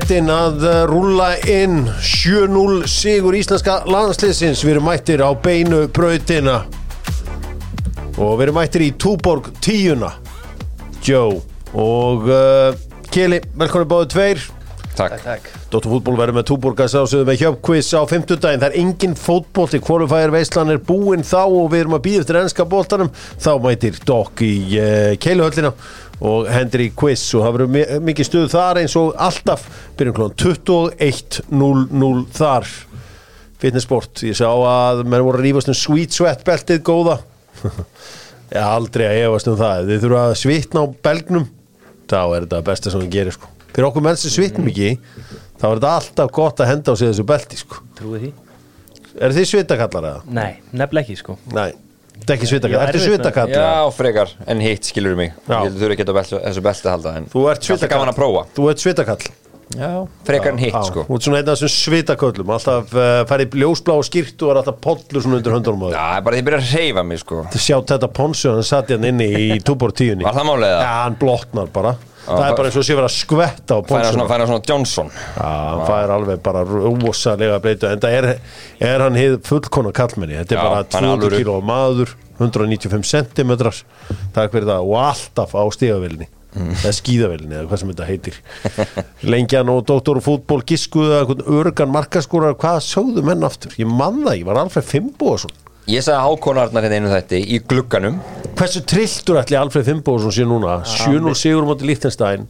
[0.00, 6.54] metin að rúlla inn 7-0 sigur íslenska landsliðsins við erum mættir á beinu brautina
[8.16, 10.14] og við erum mættir í Túborg tíuna
[11.04, 11.42] Joe
[11.76, 12.72] og uh,
[13.12, 14.42] Kili, velkomin báðu tveir
[14.96, 15.20] Takk.
[15.22, 15.52] Takk.
[15.70, 18.60] Dóttur fútból verður með túborgas ásöðu með hjöpkviss á 50 daginn.
[18.60, 22.24] Það er engin fótból til kvalifæðir veislan er búinn þá og við erum að býða
[22.24, 23.12] eftir ennska bóltanum.
[23.40, 25.72] Þá mætir Dokk í uh, keiluhöllina
[26.20, 29.66] og hendur í quiz og það verður mi mikið stuð þar eins og alltaf
[29.98, 32.68] byrjum klón 21.00 þar
[33.60, 34.24] fitnessport.
[34.24, 37.20] Ég sá að menn voru að rífast um sweet sweat beltið góða.
[38.50, 39.88] Ég aldrei að efast um það.
[39.90, 41.48] Þið þurfa að svitna á belgnum
[42.10, 43.50] þá er þetta besta sem við gerir sko.
[43.70, 44.94] Fyrir okkur menn sem svitnum ekki
[45.60, 47.84] þá er þetta alltaf gott að henda á sig þessu belti sko.
[48.00, 48.32] Trúið því?
[49.20, 50.34] Er þið svitakallar eða?
[50.34, 51.72] Nei, nefnilega ekki sko Nei,
[52.20, 52.80] þetta er ekki svitakallar.
[52.80, 53.66] Já, Ertu svitakallar?
[53.66, 55.58] Já, frekar, en hitt skilur mig Já.
[55.66, 57.94] Ég þurfi ekki að belti, þessu belti að halda en Þú ert Alltaf svitakall.
[57.96, 59.30] gaman að prófa Þú ert svitakall.
[59.70, 59.90] Já,
[60.26, 62.48] frekar en hitt Já, sko Þú ert svona einn af þessum svitaköllum.
[62.56, 65.94] Alltaf uh, færið ljósblá og skýrt og er alltaf pollur svona undir höndunum á þér.
[65.94, 69.28] Já, bara því byrja að reyfa mig sko sjá þetta ponsu hann satt hérna inni
[69.30, 70.26] í túbor tíunni.
[70.26, 70.96] Var það málið Já, það?
[71.04, 71.94] hann blotnar bara.
[72.30, 74.26] Það er bara eins og sé verið að skvetta á svona, ponsuna.
[74.30, 75.12] fæna svona Johnson.
[75.36, 78.28] Hann fær alveg bara rosalega breytu en það er,
[78.90, 81.40] er hann hið fullkona kallmenni þetta er bara hann er 200 alvöru.
[81.40, 83.54] kíló maður 195 cm
[84.34, 84.84] takk fyrir það.
[84.90, 86.72] Og alltaf á stígavilni Mm.
[86.82, 88.38] eða skíðavilni eða hvað sem þetta heitir.
[89.22, 94.40] Lengjan og Dóttor og fútból einhvern örgan markaskórar hvað sögðu menn aftur, ég man það,
[94.40, 95.54] ég var Alfred Fimboðsson
[95.90, 98.20] Ég sagði Hákonarnar hérna einu þetta í glugganum.
[98.54, 100.76] Hversu trilltur ætli Alfred Fimboðsson sé núna?
[100.86, 102.44] 7-0 sigur móti Líftenstein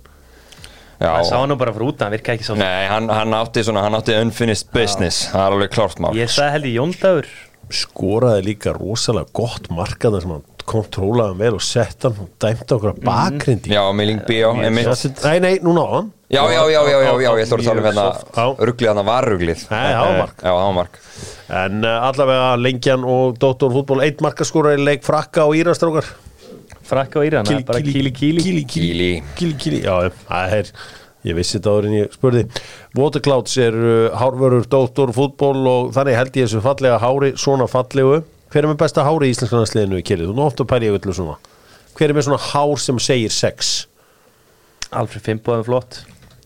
[1.00, 3.32] Já, Það sá hann nú bara frá út, hann virka ekki sá Nei, hann, hann
[3.38, 5.22] átti svona, hann átti unfinished business.
[5.32, 6.10] Það er alveg klárt mál.
[6.18, 7.30] Ég sagði held í Jóndagur
[7.72, 12.76] skoraði líka rosalega gott markaðar sem hann kontrólaði hann vel og sett hann og dæmti
[12.76, 15.20] okkur að bakrindi Já, Milling einmitt.
[15.24, 16.10] Nei, nei, núna á hann.
[16.30, 18.04] Já, já, já, já, já, já, ég ætla að tala um hérna
[18.60, 20.36] Ruglið hann var mark.
[20.44, 21.00] Já, það var mark.
[21.60, 26.06] En uh, allavega Lengjan og Dóttor fútból eitt markaskóra í leik frakka og írastrákar
[26.90, 29.54] Frakka og Íran, það er bara kíli kíli Kíli, kíli, Kíli.
[29.58, 29.82] kíli.
[29.86, 30.72] Já, það er
[31.26, 32.42] Ég vissi þetta áður en ég spurði.
[32.96, 38.22] Waterclouds er uh, hárvörur Dóttor fútból og þannig held ég þessu fallega hári svona fallegu
[38.50, 40.26] Hver er með besta hári í íslenska landsliðinu í kili?
[40.26, 41.36] Þú er nú ofta að pæri ég öllu svona
[41.96, 43.86] Hver er með svona hár sem segir sex?
[44.90, 46.00] Alfred Fimboðum flott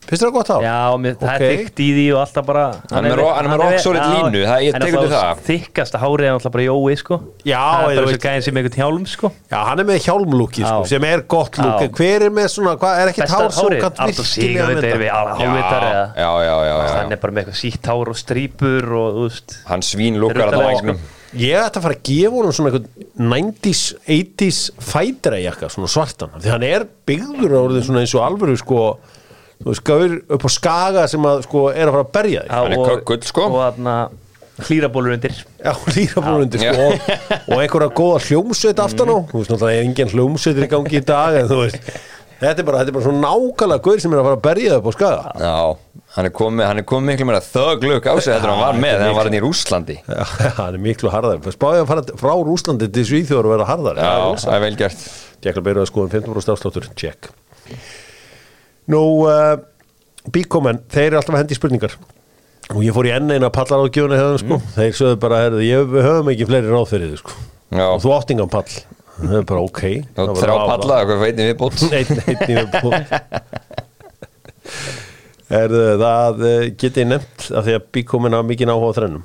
[0.04, 0.64] Finnst þér það gott hár?
[0.66, 1.40] Já, mér, það Ok.
[1.44, 3.78] er þykkt í því og alltaf bara Hann er með ro- hann er með rock
[3.80, 5.38] solid línu, það- ég tek undir það.
[5.46, 7.16] Þykkasta hárið er alltaf bara Jói sko
[7.48, 10.60] Já, Það er bara svo gæðin sem einhvern hjálm sko Já, hann er með hjálmlúki
[10.60, 10.88] sko, Já.
[10.92, 11.84] sem er gott lúk Já.
[11.88, 13.48] en hver er með svona, hvað er ekkert hár
[13.80, 15.00] kannt Arnór virkilega Sigurveit með er þetta?
[15.00, 18.16] við hálfvitar eða Já, já, já, já, Hann er bara með eitthvað sítt hár og
[18.20, 19.32] strípur og
[19.72, 20.98] Hann svín lukkar að það
[21.34, 26.34] Ég ætti að fara að gefa honum svona einhvern 90s, 80s fætira jakka, svona svartan.
[26.38, 28.82] Því hann er byggður orðið svona eins og alvöru sko,
[29.62, 32.52] þú veist, gaur upp á skaga sem að sko er að fara að berja þig.
[32.54, 33.48] Hann er köggull, sko.
[33.50, 33.96] Og þarna
[34.62, 35.38] hlýrabólur undir.
[35.58, 35.72] Já,
[36.14, 36.70] búinundi Já.
[36.70, 37.14] sko og,
[37.50, 39.16] og einhverja góða hljómsveit aftan á.
[39.30, 41.90] Þú veist, náttúrulega er engin hljómsveitir í gangi í dag en þú veist,
[42.38, 44.70] þetta er bara, þetta er bara svona nákvæmlega gaur sem er að fara að berja
[44.70, 45.34] þig upp á skaga.
[45.42, 45.56] Já,
[46.14, 48.92] hann er komið, hann er komið miklu meira þöglug á sig þetta hann var með
[48.94, 50.22] þegar hann var hann í Rúslandi Já,
[50.60, 54.12] hann er miklu harðar Spáði að fara frá Rúslandi til Svíþjóður og vera harðar Já,
[54.44, 55.06] það er vel gert.
[55.44, 56.90] Tjekkla byrjuð að skoðum 15% afsláttur.
[56.94, 57.30] Tjekk
[58.94, 59.54] Nú, uh,
[60.30, 61.96] bíkomen Þeir eru alltaf að hendi spurningar.
[62.72, 65.64] Og ég fór í enn eina pallar á gjónu hefðum sko Þeir sögðu bara, herðu,
[65.66, 67.38] ég, við höfum ekki fleiri ráð fyrir þið sko.
[67.74, 67.86] Já.
[67.90, 68.68] Og þú áttingan pall.
[69.14, 69.82] Það er bara ok.
[70.14, 72.94] Þrjá palla, eitthvað veitin við bótt Einn, einn í viðbót
[75.54, 79.24] Er það eh, getið nefnt að því að bíkomin hafa mikið áhuga á þrennum?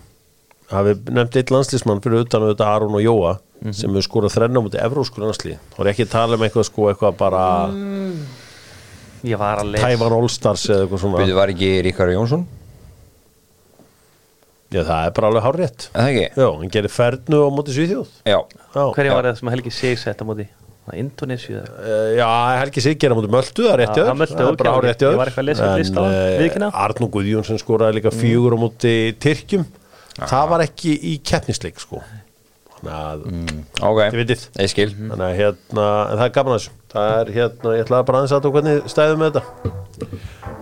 [0.70, 3.32] Hafi nefnt eitt landslísmann fyrir utan auðvitað Aron og Jóa
[3.76, 6.86] sem hefur skorað þrenna mútið evrósku landslíð þá er ekki að tala um eitthvað sko
[6.92, 7.42] eitthvað bara
[9.28, 11.24] Ég var að lesa Tævan Allstars eða eitthvað svona.
[11.26, 12.46] Við var ekki Ríkari Jónsson?
[14.70, 16.26] Já það er bara alveg hár rétt Er Það ekki?
[16.40, 18.12] Já, hann gerir fernu á móti Svíþjóð.
[18.30, 20.46] Já, Já, Hverja var það sem Helgi Sig sett á móti?
[20.90, 21.00] Er
[21.56, 21.74] eða?
[21.84, 22.28] Eh, Já,
[22.60, 24.76] Helgi Sig gera móti Möldu, það er rétt Já, jöður það ok, bara ok.
[24.80, 26.70] hár rétt jöður Ég var eitthvað að lesa upp lista á hann, viðurkenna.
[26.86, 29.68] Arnó Guðjónsson skoraði líka fjögur á móti Tyrkjum.
[30.20, 32.02] Það var ekki í keppnisleik sko.
[32.80, 33.24] Þannig að
[33.90, 34.02] ok.
[34.64, 34.90] Ég skil.
[34.96, 36.76] Þannig að hérna, það er gaman að þessu.
[36.90, 40.14] Það er hérna, ég ætlaði bara aðeins að þú hvernig stæðum með þetta.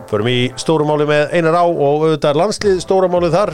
[0.08, 3.54] Förum í stórumáli með einar á og auðvitað er landslið stórumáli þar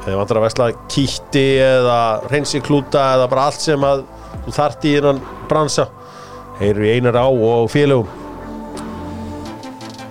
[0.00, 2.00] Þegar vantar að vesla kýtti eða
[2.32, 4.04] reynsi klúta eða bara allt sem að
[4.46, 5.20] þú þart í innan
[5.50, 5.90] bransa
[6.60, 8.08] Heyru í einar á og félögum.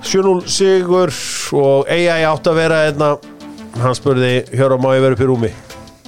[0.02, 1.12] 7-0 sigur
[1.54, 3.10] og AI átt að vera hérna.
[3.78, 5.52] Hann spurði, Hjöra, má ég vera upp í rúmi?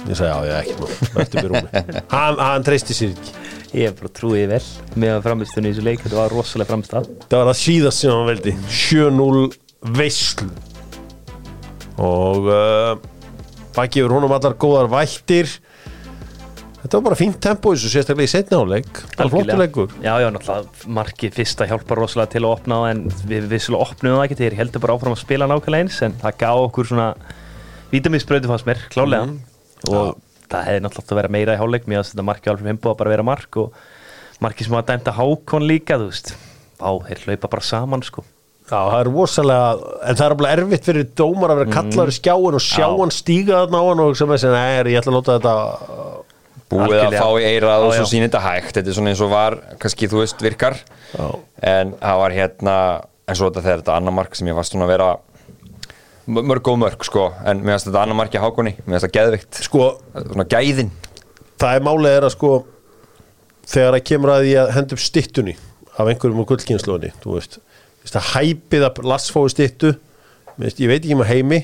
[0.08, 0.88] Ég sagði, já, ég ekki nú,
[1.22, 1.82] upp í rúmi.
[2.16, 3.36] Hann, hann treysti sér ekki.
[3.84, 4.64] Ég bara trúiði vel
[5.04, 6.02] með framistunni í þessu leik.
[6.02, 8.56] Þetta var rosalega framstað Það var að síðast sem hann veldi.
[8.66, 9.46] 7-0
[10.00, 10.50] veislu.
[12.02, 12.90] Og uh,
[13.76, 15.50] baki yfir honum allar góðar vættir.
[16.82, 19.92] Þetta var bara fínt tempo þessu sérstaklega í setna áleik bara flottur leikur.
[20.02, 24.24] Já, já, náttúrulega markið fyrsta hjálpar rosalega til að opna en við vissulega opnum það
[24.24, 27.06] ekki þegar heldur bara áfram að spila nákvæmlega eins en það gaf okkur svona
[27.92, 29.30] vítaminsbröðu fannst mér, klálega
[29.92, 30.18] og
[30.50, 32.90] það hefði náttúrulega átt að vera meira í hálfleik mér að þetta markið alveg heimbo
[32.90, 33.80] að bara vera mark og
[34.42, 36.34] markið sem var dæmt að hákon líka þú veist,
[36.82, 38.26] á, þeir hlaupa bara saman sko
[38.72, 42.14] Já, það er rosalega, en það er alveg erfitt fyrir dómar að vera kallaður í
[42.16, 42.92] skjáin og sjá Já.
[43.02, 45.56] hann stíga þarna á hann og sem að segja, nei, ég ætla að láta þetta
[46.72, 47.20] búið að Algjörlega.
[47.20, 48.10] fá í eirað og svo já.
[48.12, 50.78] sýnir þetta hægt þetta er svona eins og var, kannski þú veist, virkar
[51.12, 51.26] Já.
[51.74, 52.76] en það var hérna
[53.28, 55.10] en svo þetta þegar þetta annar mark sem ég var svona að vera
[56.32, 59.18] mörg góð mörg sko en mér finnst þetta annar mark í hákunni mér finnst þetta
[59.18, 60.94] geðvikt, sko, svona gæðin
[61.60, 62.52] það er málið er að sko
[63.72, 65.56] þegar það kemur að að henda upp stittunni
[65.92, 67.71] af einhverjum úr gullkynnslóðinni þú veist, að
[68.32, 69.92] hæpið að lassfói stittu
[70.60, 71.60] veist, ég veit ekki um að heimi.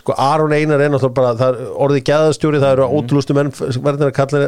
[0.00, 4.14] Sko Aron Einar er náttúrulega bara er orðið gæðastjóri, það eru ótrúlustu menn verðin að
[4.16, 4.42] kalla,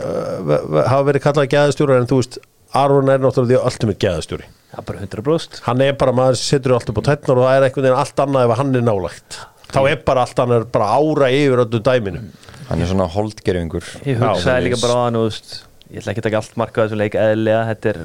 [0.88, 2.38] hafa verið kallað gæðastjóri en þú veist,
[2.72, 4.46] Aron er náttúrulega því alltaf með gæðastjóri.
[4.72, 7.44] Það er bara 100% hann er bara maður sem setur alltaf upp á tætnar og
[7.44, 9.38] það er einhvern veginn allt annað ef hann er nálægt.
[9.72, 12.22] Þá er bara allt annað bara ára yfir öllu dæminu.
[12.70, 15.52] Hann er svona holdgerfingur Ég hugsaði líka bara á hann, þú veist
[15.93, 17.99] ég ætla ekki að taka allt marka á þessum leik eðlilega, þetta er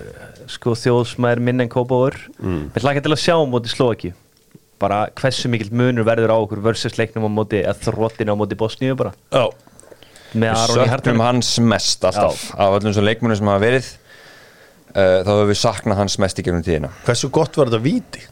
[0.52, 2.64] sko þjóðsmæður minn en kópáður mm.
[2.74, 4.14] Við ætla ekki til að sjá móti Slovaki
[4.78, 8.58] bara hversu mikill munur verður á okkur versus leiknum á móti, eða þróttinu á móti
[8.60, 9.48] Bosníu bara, Já,
[10.38, 12.44] með Aron í söknum hartunum hans mest alltaf.
[12.54, 16.46] Af öllum svo leikmunum sem hafa verið uh, þá hefur við saknað hans mest í
[16.46, 16.92] gegnum tíðina.
[17.08, 18.26] Hversu gott var þetta víti?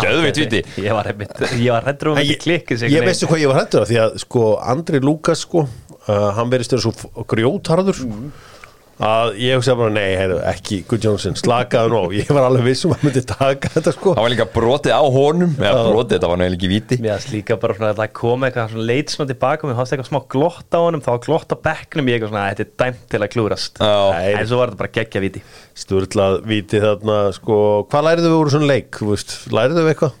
[0.00, 0.62] Geðveikt víti.
[0.86, 3.60] Ég var, einmitt, ég var hættur um að klikkið sig ég veistu hvað ég var
[3.60, 8.00] hættur af því að sko Andri Lukas sko uh, hann verið stöður svo f- grjótharður
[9.00, 12.04] að ég hugsa bara nei, heyru, ekki Guð Jónsson, slakaðu nú á.
[12.20, 14.14] ég var alveg viss um að myndi taka þetta sko.
[14.18, 15.54] Það var líka brotið á honum.
[15.56, 17.00] Eða brotið, þetta var náttúrulega ekki víti.
[17.00, 19.80] Mér aðst líka bara svona að það kom eitthvað svona leit svona tilbaka og mér
[19.80, 21.04] hafði eitthvað smá glott á honum.
[21.04, 24.60] Þá glott á bekknum ég eitthvað svona þetta er dæmt til að klúrast en svo
[24.60, 25.42] var þetta bara geggja viti
[25.80, 27.56] sturlað víti þarna sko,
[27.90, 30.18] hvað lærið þau úr svona leik, veist, lærið þau eitthvað?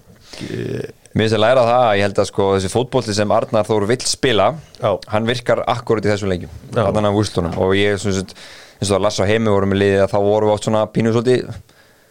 [1.10, 3.86] Mér finnst að læra það að ég held að sko þessi fótbolti sem Arnar Þór
[3.90, 4.44] vill spila
[4.78, 4.92] Já.
[5.10, 6.84] hann virkar akkurat í þessum leikjum Já.
[6.86, 8.36] þannig að úrstunum og ég svona sem
[8.80, 10.86] eins og að lassa á heimi vorum við liðið að þá vorum við átt svona
[10.94, 11.52] pínu svolítið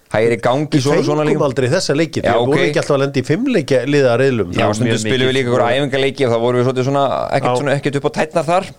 [0.09, 2.49] hægri gangi Við svona, svona fengum leikum aldrei þessa leiki, því Já, að ok.
[2.49, 5.51] voru ekki alltaf að lenda í fimmleikja liða reilum Já, mjög stundum spilum við líka
[5.51, 7.03] einhverja æfingarleiki og þá vorum við svolítið svona
[7.37, 7.59] ekkert, Já.
[7.59, 8.69] svona, ekkert upp á tætnar þar.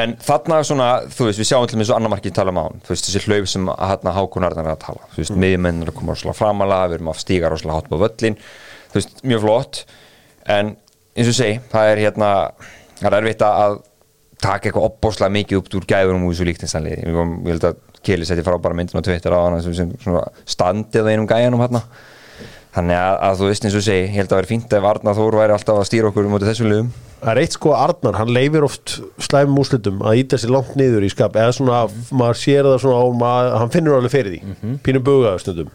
[0.00, 2.64] En þarna svona, þú veist, við sjáum til með svo annar markið tala um á
[2.66, 5.42] hann, þú veist, þessi hlaup sem að hérna hákunarnar er að tala, þú veist, mm.
[5.44, 8.38] miðjumennir að koma rosalega framalega, við erum að stíga rosalega hátt på völlin,
[8.88, 9.82] þú veist, mjög flott.
[10.58, 10.74] En
[11.14, 12.32] eins og segi, það er hérna,
[12.98, 13.78] það er erfitt að
[14.42, 18.26] taka eitthvað opbóslega mikið upp úr gæðunum úr þessu líktinstanliði, ég ég held að Keli
[18.28, 19.90] setti frábæra myndin á Twitter á hann sem,
[20.46, 21.82] standið á einum gæjanum hérna.
[22.76, 25.16] Þannig að, að þú veist eins og segi ég held að vera fínt ef Arnar
[25.16, 26.92] Þór væri alltaf að stýra okkur um þessum liðum.
[27.18, 28.94] Það er eitt sko Arnar, hann leifir oft
[29.24, 31.34] slæmum úslitum að íta sér langt niður í skap.
[31.40, 31.80] Eða svona,
[32.14, 34.78] maður sér það svona á maður, hann finnur alveg fyrir því, mm -hmm.
[34.86, 35.72] pínum bugaðu stundum.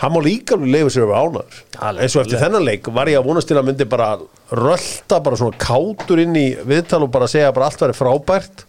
[0.00, 2.02] Hann má líka alveg leifa sér yfir ánar Alveg.
[2.02, 4.16] eins og eftir þennan leik var ég að vonast til að myndi bara
[4.52, 8.64] rölda bara svona kátur inn í viðtal og bara segja að allt væri frábært.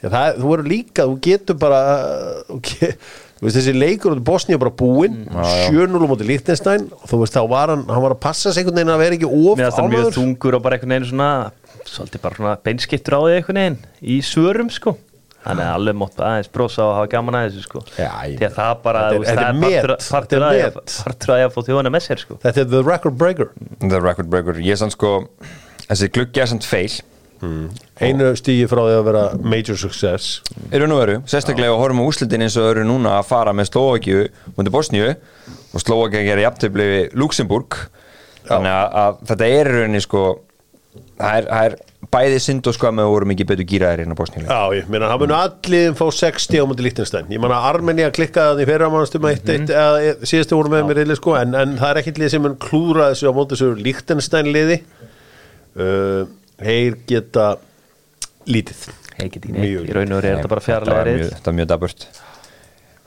[0.00, 1.80] Já, það, þú verður líka, þú getur bara
[2.48, 2.94] þú ge-
[3.40, 6.88] þú veist þessi leikur í Bosníu bara búinn, 7-0 á móti Liechtenstein.
[6.96, 9.18] Og þú veist þá var hann, hann var að passa sig einhvern veginn að vera
[9.18, 11.30] ekki of það mjög þungur og bara einhvern veginn svona
[11.90, 14.96] svolítið bara svona beinskiptur á því einhvern veginn í svörum sko
[15.40, 17.80] Þannig að alveg mótt aðeins brosa og hafa gaman að þessu sko.
[17.96, 20.36] Já, ég- Því að það bara, Þetta er- þú veist, þetta það er er partur-
[20.36, 20.64] er að ég-
[21.40, 22.38] ég að fá þjóðana með sér sko.
[22.42, 23.50] Þetta er the record breaker.
[23.80, 25.28] The record breaker, ég er sann sko
[25.88, 27.00] þessi gluggi er sann feil
[28.00, 30.42] Einu stígi frá því að vera major success.
[30.76, 33.70] Eru nú veru, sérstaklega að horfum á úslitin eins og eru núna að fara með
[33.70, 34.28] Slovakíu
[34.58, 35.08] mútið Bosníu
[35.72, 37.78] og Slovakíu gerir jafntöfli við Luxemburg
[38.44, 40.22] þannig að, að þetta er í rauninni sko
[41.20, 41.76] það er, það er
[42.10, 44.44] bæði synd og skam að við vorum ekki betur gýraðir inn á Bosníu.
[44.48, 48.64] Já, ég meina, hann mun allir fá 60 á múti Lichtenstein Ég meina, Armenia klikkaði
[48.64, 51.92] þannig fyrir að eitt, eitt, eða síðastu voru með mér reyli sko, en, en það
[51.92, 54.80] er ekkit lið sem mun klúra þessu á móti þessu Lichtenstein liði.
[55.76, 56.24] Uh,
[56.60, 57.44] Þeir geta
[58.50, 58.82] lítið.
[59.20, 61.70] Ég get ekki neitt, í raun og er þetta bara mjög- reyð Þetta var mjög
[61.70, 62.08] daburt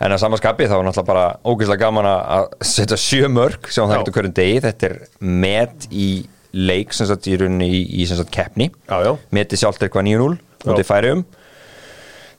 [0.03, 3.85] En að samanskapi þá var náttúrulega bara ógeðslega gaman að- að setja sjö mörg sem
[3.88, 4.62] það getur hverjum degi.
[4.65, 6.07] Þetta er met í
[6.53, 8.69] leik sem sagt í rauninni í, í sem sagt keppni.
[9.33, 10.69] Meti sjálft er hvað 9-0 Já.
[10.72, 11.25] út í færium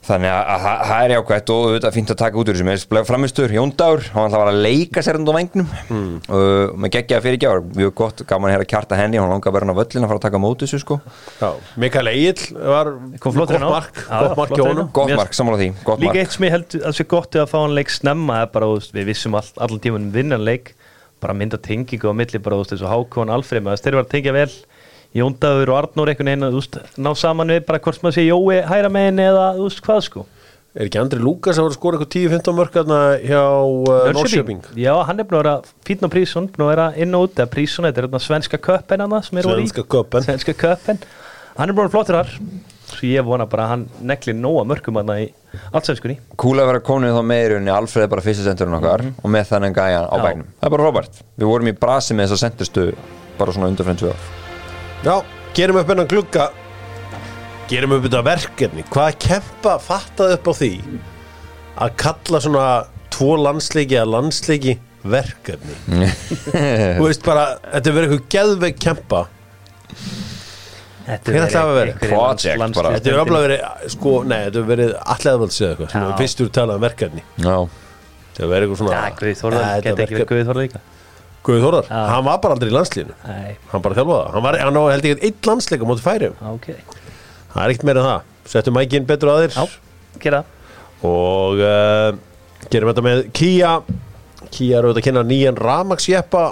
[0.05, 2.57] þannig að, að það- það er jákvæmt og þetta er fínt að taka út úr
[2.57, 2.65] þessu.
[2.93, 6.19] Með framistur, Jóndagur, hann ætla að vera að leika sér undan vangnum mm.
[6.29, 9.65] og með geggjaða fyrirgjár, mjög gott, gaman að heyra kjarta henni hann langar að vera
[9.65, 10.99] hann á völlin að fara að taka á móti þessu sko.
[11.41, 11.49] Já,
[11.81, 12.91] Mikael Egil var
[13.25, 13.65] gott á.
[13.65, 14.89] mark, gott mark inn honum.
[14.89, 14.93] Á.
[14.93, 16.21] gott mark, samanlega því, gott Líka mark.
[16.21, 18.77] eitt sem ég held að sé gott að fá hann leik snemma er bara, þú
[18.77, 20.75] veist, við vissum all, allan tímanum vinnan leik
[21.25, 24.13] bara mynda tengingu á milli bara, þú veist, þessu Hákon Alfreð maður, þeir var að
[24.13, 24.51] tengja vel.
[25.15, 28.61] Jóndaður og Arnór einhvern veginn, þú veist, ná saman við bara hvort maður sé Jói
[28.67, 30.25] hæra megin eða, þú veist, hvað sko.
[30.75, 34.65] Er ekki Andri Lukas að vera að skora eitthvað 10-15 mörkarna hjá uh, Norrköping?
[34.75, 35.53] Já, hann er búin að vera
[35.87, 39.05] fítn á prísun, búin að vera inn og út eða prísun, þetta er svenska köppen
[39.05, 39.47] hann sem er
[40.27, 41.05] Svenska köppen.
[41.55, 42.31] Hann er búin að vera flottur þar.
[42.85, 45.27] Svo ég vona bara að hann nekli nóga mörkum hann í
[45.71, 46.17] allsvenskunni.
[46.39, 49.77] Kúla að vera konið þá meirunni Alfreð er bara fyrsta senturinn okkar og með þannig
[49.77, 51.21] gæjan á bæknum Það er bara Robert.
[51.39, 52.85] Við vorum í brasi með þessa senturstu
[53.39, 54.27] bara svona ár.
[55.05, 55.15] Já,
[55.55, 56.49] gerum upp hennan glugga.
[57.71, 58.85] Gerum upp þetta verkefni.
[58.91, 60.71] Hvað kempa fattað upp á því
[61.85, 62.67] að kalla svona
[63.15, 64.75] tvo landsleiki að landsleiki
[65.07, 66.11] verkefni?
[66.99, 69.25] Þú veist bara, þetta er verið eitthvað geðveik kempa
[71.05, 71.31] Þetta
[71.69, 71.95] að vera?
[72.01, 72.91] Project bara.
[72.95, 76.47] Þetta er öfla verið, sko, nei, þetta er verið allega völds eða eitthvað, við fyrstur
[76.55, 77.23] talað um verkefni.
[77.45, 77.57] Já.
[78.35, 80.79] Það verið eitthvað svona Já, Guði þetta geti ekki verið Guði Þórðar líka.
[81.45, 81.99] Guði Já.
[82.09, 85.05] hann var bara aldrei í landslíðinu Nei, Hann bara þjálfaði hann var, hann á held
[85.05, 86.67] ég eitt landsleika móti færi ok.
[87.53, 88.21] Það er ekkert meira en það,
[88.51, 89.65] settum mækinn betur að þér Já,
[90.25, 90.41] gera
[91.05, 92.09] og uh,
[92.73, 93.75] gerum þetta með Kia
[94.55, 96.43] Kia er auðvitað að kynna nýjan ramagsjeppa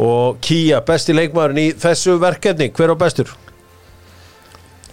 [0.00, 3.32] og Kia besti leikmaðurinn í þessu verkefni hver á bestur?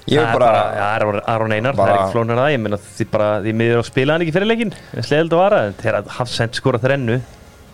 [0.10, 2.54] Ég er bara Já, Aron- Aron Einar, það er bara- ekki flónur það.
[2.56, 4.74] Ég meina því bara, því miður á spila hann ekki fyrir leikin
[5.06, 7.20] Sleðild að vara, en þegar Hafsend skora þrennu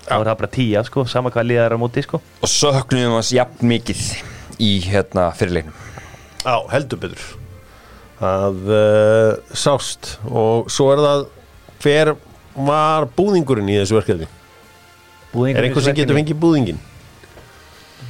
[0.06, 2.20] þá er það bara tíja, sko, sama hvað liðar er á móti, sko.
[2.44, 4.04] Og söknum hans jafn mikið
[4.60, 5.74] í hérna fyrirleiknum
[6.46, 7.24] Já, heldur betur.
[8.22, 10.18] Að uh, sást.
[10.30, 11.24] Og svo er það
[11.82, 12.12] hver
[12.56, 14.28] var búðingurinn í þessu verkefni?
[15.34, 16.78] Búðingur Er einhver sem getur fengið búðingin?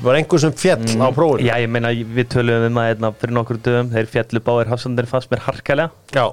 [0.06, 1.48] Var einhver sem fjall á prófinu?
[1.48, 5.08] Já, ég meina, við töluðum um að hérna, fyrir nokkur dögum, þeir fjallu báðir Hafsandir
[5.10, 6.28] fannst mér harkalega, Já.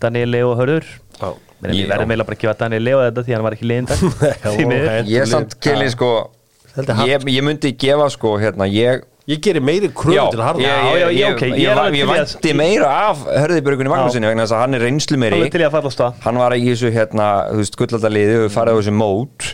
[0.00, 0.88] Daniel Leo og Hörður.
[1.20, 1.26] Já.
[1.26, 1.72] Já.
[1.72, 5.10] við verðum eiginlega bara að gefa Daniel Leo þetta því hann var ekki Já, ok.
[5.10, 6.10] Ég samt keli sko
[7.08, 10.82] ég, ég myndi gefa sko hérna ég Ég gerir meiri kröfu til harða ég, Já,
[10.86, 14.54] ég, já, ég, ok, ég ég, ég, ég vænti meira af Hörðibjörgunni Magnúsinni vegna þess
[14.54, 15.94] að hann er reynslu meiri Alveg til ég að falla á.
[15.96, 19.48] Stað hann var í þessu hérna, þú veist, gullaldaliði og farið á þessu mót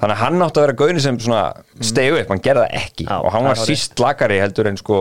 [0.00, 1.42] þannig að hann átti að vera gauðin sem svona
[1.90, 3.06] stegu upp, hann gerði það ekki.
[3.08, 4.98] Já, og hann var síst lakari heldur en sko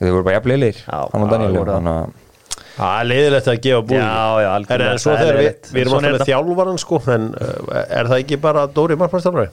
[0.00, 2.08] þau voru bara jafnleilir, hann og Daniel það.
[2.86, 4.88] er leiðilegt að gefa búðingin Já, já, algjörlega.
[4.88, 6.26] Herra, En svo er þegar við, við erum alltaf er með þetta.
[6.32, 9.48] þjálfaran sko En uh, er það ekki bara Dóri Markmannstjálfari?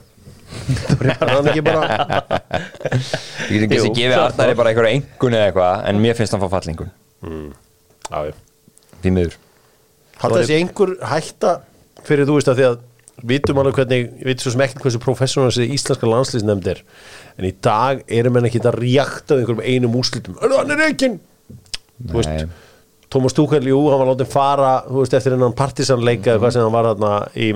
[0.54, 1.86] er hann ekki bara
[3.54, 6.42] ég get ekki að gefa Arnari bara einhverja engun eða eitthvað en mér finnst hann
[6.44, 6.90] fá fallingun
[7.24, 8.34] Já, já.
[9.04, 9.38] Því miður.
[10.20, 11.54] Haldur þessi einhver hætta
[12.04, 12.76] fyrir þú veist að því að
[13.22, 16.82] vitum alveg hvernig, við veitum svo sem ekkert hversu professional þessi íslenska landslýsnefnd er
[17.38, 21.10] en í dag erum enn ekki að reakta einhverjum einum úrslitum, er hann er ekki
[21.14, 22.62] þú veist.
[23.14, 26.64] Tómas Túkall jú, hann var látið fara, þú veist, eftir hennan partisanleika eða hvað sem
[26.64, 27.52] hann var þarna í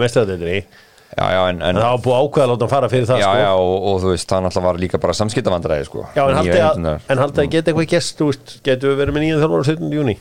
[1.35, 3.23] já, en, en en það var búið að ákveða að láta hann fara fyrir það
[3.23, 3.39] já, sko.
[3.41, 6.65] já, og, og þú veist, hann alltaf var líka bara samskiptavandræði sko Já, en haldið
[6.67, 9.65] að, en haldið að geta eitthvað gest, þú veist, getur við verið með nýjan þjálfur
[9.65, 9.97] á 17.
[9.99, 10.17] júni?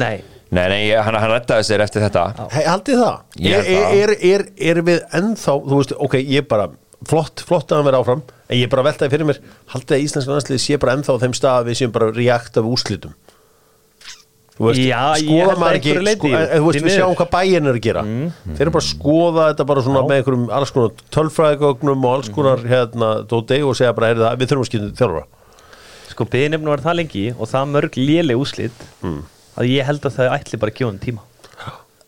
[0.00, 0.14] Nei,
[0.54, 2.24] nei, nei, hann, hann rettaði sér eftir þetta.
[2.54, 3.18] Hey, haldið það?
[3.42, 3.98] Ég Er, held það.
[4.04, 6.68] er, er, er við ennþá, þú veist, ok, ég bara
[7.04, 9.42] flott, flott að hann vera áfram, en ég bara veltaði fyrir mér
[9.74, 12.56] haldið að íslenska landslið sé bara ennþá á þeim stað að við séum bara reakt
[12.62, 13.12] af úrslitum?
[14.54, 16.66] Þú veist, Já, ég skoða held að maður ekki einhverju leyti, sko, en, en þú
[16.68, 16.98] veist, því við miður.
[17.00, 18.02] sjáum hvað bæinn er að gera.
[18.54, 22.28] Þeir eru bara að skoða þetta bara svona með einhverjum alls konar tölfræðigögnum og alls
[22.36, 25.24] konar hérna, dóti og segja bara, er það, við þurfum að skilja þjálfara.
[26.14, 29.24] Sko byðinefnum var það lengi og það mörg léleg úslit Hmm.
[29.58, 31.22] Að ég held að það ætli bara að gefa hann tíma.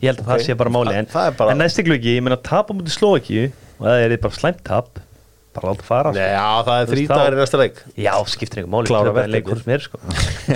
[0.02, 0.30] Ég held að Ok.
[0.32, 3.44] það sé bara máli en, bara- en næsti glöggi, ég meina tap á mútið Slovakíu
[3.80, 4.98] og það er bara slæmt tap
[5.56, 6.20] bara láta fara sko.
[6.20, 7.78] Nei, já, það er þrítagar í næsta leik.
[7.96, 9.16] Já, skiptir einhver máli Klára er
[9.72, 9.96] er sko.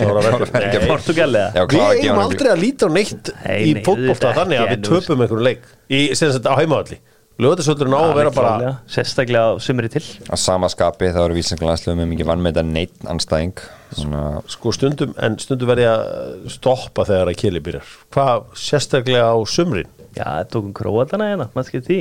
[1.71, 5.47] Við eigum aldrei að líta á neitt Nei, í auðvitað þannig að við töpum einhverju
[5.47, 7.01] leik í, sem sagt, á heimavalli
[7.41, 10.03] Lögðarsvöldurinn á að vera bara sérstaklega á sumri til.
[10.29, 13.63] Að sama skapi þá eru vísinglandslega með mikið vann með þetta neitt anstæðing
[13.97, 16.05] svona sko stundum, en stundum verði að
[16.53, 17.95] stoppa þegar að keli byrjar.
[18.13, 19.89] Hvað sérstaklega á sumrin?
[20.13, 21.99] Já, það tókum króatana hérna, maður skil því.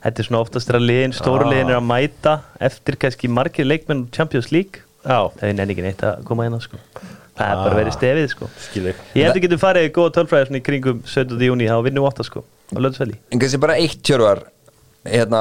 [0.00, 2.36] Þetta er svona oftast þegar liðin, stóru liðin er að mæta
[2.70, 4.82] eftir kannski margir leikmenn Champions League.
[5.04, 6.80] Já, það er nenni ekki neitt að koma hérna sko.
[7.38, 8.48] Það er bara verið stefið sko.
[8.66, 11.38] Skilji ég held að getum farið í góða í kringum 17.
[11.46, 12.42] júni, þá vinnum við 8 sko
[12.74, 14.44] á löðsvelli en kannski bara eitt tjörvar
[15.06, 15.40] hérna,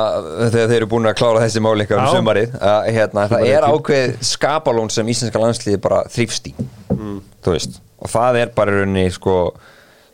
[0.53, 2.13] þegar þeir eru búin að klára þessi máli ykkar um Já.
[2.15, 6.53] sumarið að, hérna, það er ákveð skapalón sem íslenska landsliði bara þrýfst í.
[6.93, 7.17] Mm.
[7.43, 9.33] þú veist, og það er bara í rauninni sko,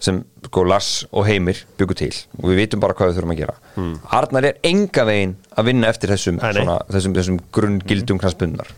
[0.01, 2.09] sem sko, Lars og Heimir byggu til.
[2.41, 3.55] Og við vitum bara hvað við þurfum að gera.
[3.77, 3.91] Mm.
[4.17, 8.73] Arnar er enga veginn að vinna eftir þessum, svona, þessum, þessum grunngildum knastbundnar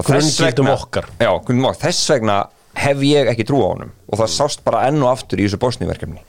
[0.00, 1.06] Og þess Grunngildum okkar.
[1.20, 2.36] já, grunngildum okkar, þess vegna
[2.82, 3.94] hef ég ekki trú á honum.
[4.10, 6.22] Og það sást bara enn og aftur í þessu bósniverkefni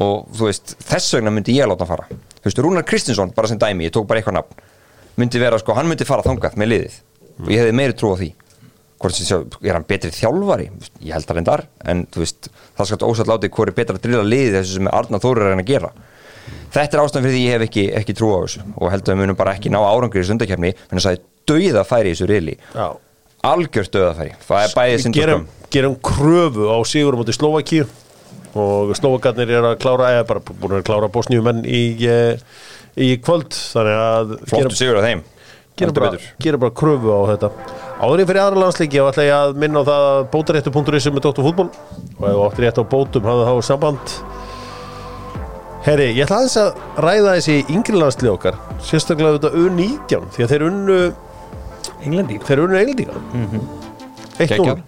[0.00, 2.20] og þú veist, þess vegna myndi ég láta hann fara.
[2.38, 4.62] Þú veist, Rúnar Kristinsson, bara sem dæmi, ég tók bara eitthvað nafn
[5.20, 6.94] myndi vera, sko, hann myndi fara þangað með liðið.
[7.42, 8.30] Og ég hefði meiri trú á því.
[9.02, 10.68] Hvort sem sjá, er hann betri þjálfari?
[11.02, 14.04] Ég held að reyndar, en þú veist það skal ósætt látið hvort er betra að
[14.06, 15.90] drila liðið þessu sem Arnar Þórir er að reyna að gera.
[16.72, 18.62] Þetta er ástæðan fyrir því ég hef ekki, ekki trú á þessu.
[18.78, 21.82] Og held að við munum bara ekki ná árangri í sundakefni, menn að sagði dauða
[21.88, 22.54] færi í þessu riðli.
[22.76, 22.86] Já.
[23.42, 27.88] algjört dauða færi, það er bæðið Við gerum, gerum kröfu á sigur mútið Slovakíu
[28.54, 32.36] og Slovakarnir er að klára eða bara búin að klára bósnjúmenn í, eh,
[32.96, 33.50] í kvöld.
[33.52, 35.22] Þannig að flottu sigur á þeim.
[35.80, 37.48] Heldur bara, gerum bara kröfu á þetta.
[38.02, 41.24] Áður ég fyrir aðra landsleiki og ætla ég að minna á það að bótaréttu.is með
[41.24, 41.68] Dóttur fútból
[42.20, 44.14] og ef þú áttir rétt á bótum hafðu þá samband.
[45.82, 50.52] Herri, ég ætla aðeins að ræða þessi yngri landslið okkar sérstaklega þetta U19 því að
[50.52, 50.98] þeir unnu
[52.02, 52.78] Englandi þeir unnu
[53.32, 53.62] Mhm.
[54.38, 54.82] Eitt núl Geggjað.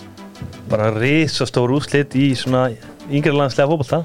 [0.68, 2.68] bara risastór úrslit í svona
[3.10, 4.04] yngri landslega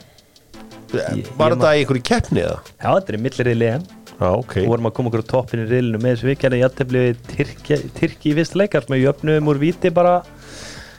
[0.90, 2.60] Ég- Var ég þetta í einhverju keppni eða?
[2.82, 3.84] Já, þetta er millir í liðan
[4.20, 4.56] Já, ok.
[4.66, 7.20] Og vorum að koma okkur á toppin í riðlinu með þessu við gerðum jættefli við
[7.30, 10.16] Tyrki, Tyrki í fyrsta leikar við jöfnum úr víti bara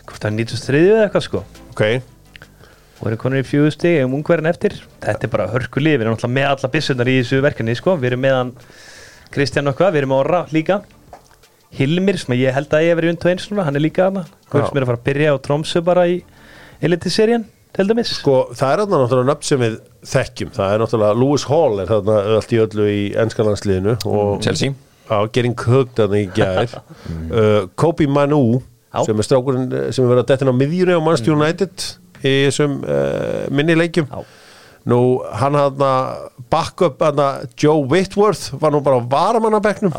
[0.09, 1.43] hvort það er 93 eða eitthvað sko.
[1.75, 1.83] Ok,
[3.01, 4.79] og erum konur í fjögur stig um ungverðin eftir.
[5.05, 8.13] Þetta er bara hörkulið, við erum alltaf með alla byssunar í þessu verkefni sko, við
[8.15, 8.55] erum meðan
[9.35, 10.81] Kristján hvað, við erum með Orra líka.
[11.77, 14.09] Hilmir sem ég held að ég hef verið und og eins núna, hann er líka
[14.09, 14.65] aðna Já.
[14.65, 16.17] sem er að fara að byrja á Tromsö bara í
[16.83, 17.45] Elite-serían,
[17.77, 18.13] til dæmis.
[18.21, 19.77] Sko það er þarna náttúrulega nöfn sem við
[20.13, 20.53] þekkjum.
[20.57, 24.75] Það er náttúrulega Lewis Hall er þarna allt í öllu í ennska landsliðinu og Chelsea.
[25.11, 26.77] Já, getting cooked þarna í gær.
[27.31, 28.61] Uh, Kobe Manu
[28.91, 29.05] Já.
[29.07, 31.85] sem er strákurinn eh, sem er verið að dettin á miðjunni á Manchester United
[32.27, 34.09] í þessum uh, minni leikjum.
[34.11, 34.25] Já.
[34.91, 34.99] Nú,
[35.37, 35.91] hann hafði
[36.51, 37.29] backup hana,
[37.61, 39.93] Joe Whitworth var nú bara á varamannabekknum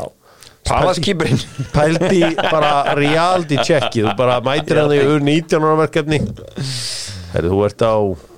[0.66, 1.40] Palaskýpurinn
[1.74, 6.20] pældi bara reality checki þú bara mætir hann í U19 ára verkefni
[7.32, 7.96] Herri, þú ert á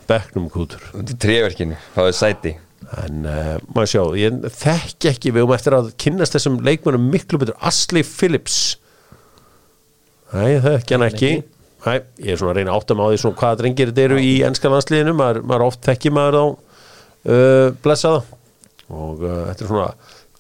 [0.09, 0.83] bekknum kútur
[1.19, 2.53] Tréverkinu, það er sæti.
[3.01, 7.41] En uh, maður sjá, ég þekki ekki við um eftir að kynnast þessum leikmönum miklu
[7.41, 8.77] betur, Ashley Phillips.
[10.35, 11.33] Nei, ég þekki hann ekki.
[11.85, 14.05] Nei, ég er svona að reyna að átta mig á því svona hvaða drengir þetta
[14.05, 15.15] eru í ennska landsliðinu.
[15.19, 16.45] Maður, maður oft þekki maður þá.
[17.25, 18.21] Uh, blessaða
[18.93, 19.87] og uh, þetta er svona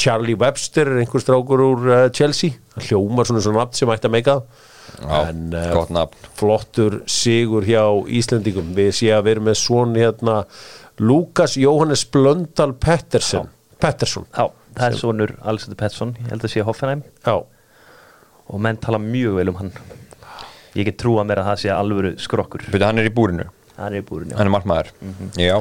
[0.00, 2.58] Charlie Webster er einhver strákur úr uh, Chelsea.
[2.74, 4.64] Hann hljómar svona svona nafn sem ætti að meika það.
[5.00, 6.28] Já, en uh, gott nafn.
[6.38, 8.72] flottur sigur hjá Íslendingum.
[8.76, 10.36] Við séum að vera með svon hérna
[11.02, 13.50] Lukas Jóhannes Blöndal Pettersson.
[13.82, 14.28] Pettersson.
[14.30, 17.02] Já, það er svonur Alexander Pettersson, ég held að sé Hoffenheim.
[17.26, 17.36] Já,
[18.44, 19.72] og menn tala mjög vel um hann.
[20.74, 22.66] Ég get trúa mér að það sé alvöru skrokkur.
[22.70, 24.90] Byrju, hann er í búrinu, hann er í búrinu hann er markmaður.
[25.38, 25.56] Já,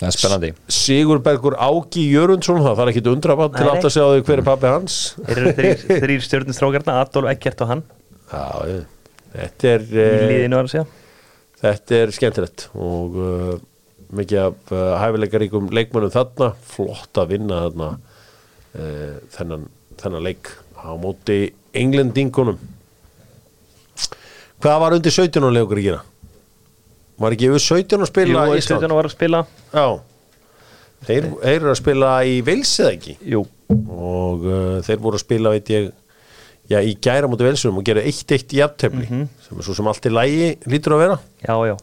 [0.00, 0.52] það er spennandi.
[0.72, 4.40] Sigurbergur Áki Jörundsson það þarf ekki að undra til átt að segja á því hver
[4.40, 5.00] er pappi hans.
[5.20, 7.84] Þeir eru þrýr, þrýr stjórnustrákarna Adolf Eggert og hann
[8.30, 8.84] já,
[9.34, 10.86] þetta er í liðinu var að segja.
[11.62, 13.52] þetta er skemmtilegt og uh,
[14.14, 16.52] mikið af uh, hæfileikaríkum leikmönnum þarna.
[16.74, 19.68] Flott að vinna þarna uh, þennan,
[20.00, 21.38] þennan leik á móti
[21.74, 22.58] englendingunum.
[24.64, 26.02] Hvað var undir 17 leikur að gera?
[27.20, 28.82] var ekki yfir 17 að Jú, spila og Ísland?
[28.82, 29.40] 17 var að spila.
[29.70, 29.86] Já.
[31.04, 33.14] Þeir, þeir eru að spila í Vils eða ekki?
[33.28, 33.42] Jú,
[33.92, 34.46] og
[34.86, 35.90] þeir voru að spila veit ég
[36.70, 40.08] já, í gæra mútið Vilsunum og gera 1-1 í aftefli sem er svo sem allt
[40.08, 41.18] í lægi lítur að vera.
[41.44, 41.76] Já, já.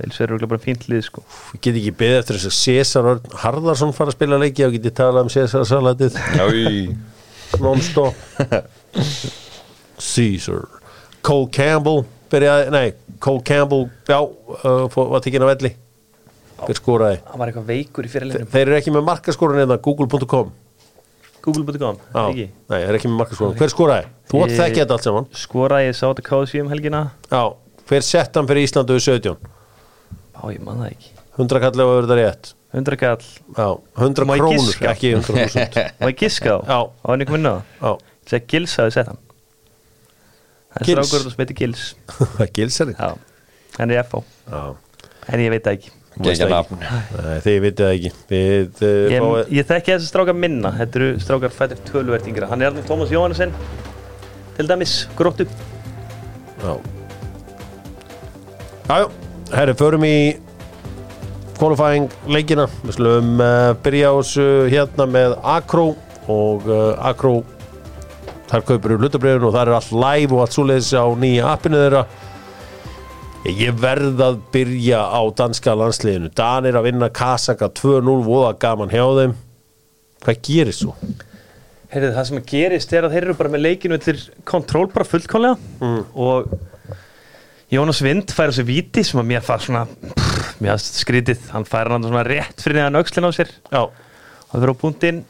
[0.00, 1.22] Vils er örugglega bara fínt lið sko.
[1.56, 3.08] Ég get ekki beðið eftir þess að César
[3.42, 6.16] Harðarsson fara að spila leiki og geti talað um César salatið.
[6.38, 6.46] Já,
[7.60, 8.16] non-stop
[10.00, 10.64] Caesar.
[11.26, 15.74] Cole Campbell byrjaði, nei, Cole Campbell já, uh, var tekinn af velli.
[16.60, 17.20] Hver skoraði?
[17.28, 20.50] Hann var eitthvað veikur í fyrirleginum þeir eru ekki með markaskorun eða google.com
[21.44, 23.08] Google.com, nei, þeir eru ekki?
[23.10, 24.08] Með markaskorun hver skoraði?
[24.30, 25.28] Þú átt þekki þetta allt saman.
[25.40, 27.00] Skoraði ég sá þetta kási um helgina.
[27.32, 27.42] Já,
[27.90, 29.50] hver sett hann fyrir Íslandu við 17?
[30.36, 31.12] Á, ég man það ekki.
[31.40, 32.52] 100 kall ef að verða rétt.
[32.76, 33.24] 100 kall,
[33.56, 36.58] Já, 100 Má ég krónur, ekki 100.000 var ég giska á?
[36.68, 36.78] Já.
[36.86, 39.18] Á hann ekki minna það Já, Ég segi Gils hafi sett hann.
[40.70, 41.08] Það er Gils?
[41.10, 41.86] strákur sem heitir Gils.
[42.36, 43.08] Það er gilsari Já,
[43.80, 44.20] hann er FH
[44.52, 44.60] Já,
[45.34, 48.10] En ég veit það ekki Þið vitið það ekki.
[48.30, 50.72] Þið uh, Ég, fáið ég þekki þessi strákar minna.
[50.76, 53.54] Þetta eru strákar fættir tölvert yngra Hann er alveg Tómas Jóhannesson
[54.58, 55.46] Til dæmis, gróttu.
[56.60, 56.74] Já.
[58.90, 59.06] Jájú,
[59.54, 60.16] herri, förum í
[61.56, 62.66] qualifying leikina.
[62.84, 65.86] Við slum uh, byrja á þessu hérna með Akro
[66.30, 67.40] og uh, Akro
[68.50, 71.80] þar kaupir úr hlutabriðun og það er allt live og allt svoleiðis á nýja appinu
[71.80, 72.04] þeirra
[73.48, 76.28] Ég verð að byrja á danska landsliðinu.
[76.36, 79.32] Danir að vinna Kasaka 2-0 voða gaman hjá þeim.
[80.20, 80.92] Hvað gerir svo?
[81.90, 85.56] Heyrðu, það sem gerist er að þeir eru bara með leikinu Allir kontról bara fullkomlega.
[85.80, 86.02] Mm.
[86.20, 86.52] Og
[87.72, 91.64] Jónas Vind fær þessu víti Sem að mér far svona pff, mér hafst skrítið, hann
[91.68, 93.54] fær hann svona rétt fyrir neðan öxlin á sér.
[93.72, 95.24] Já, og fyrir á búndin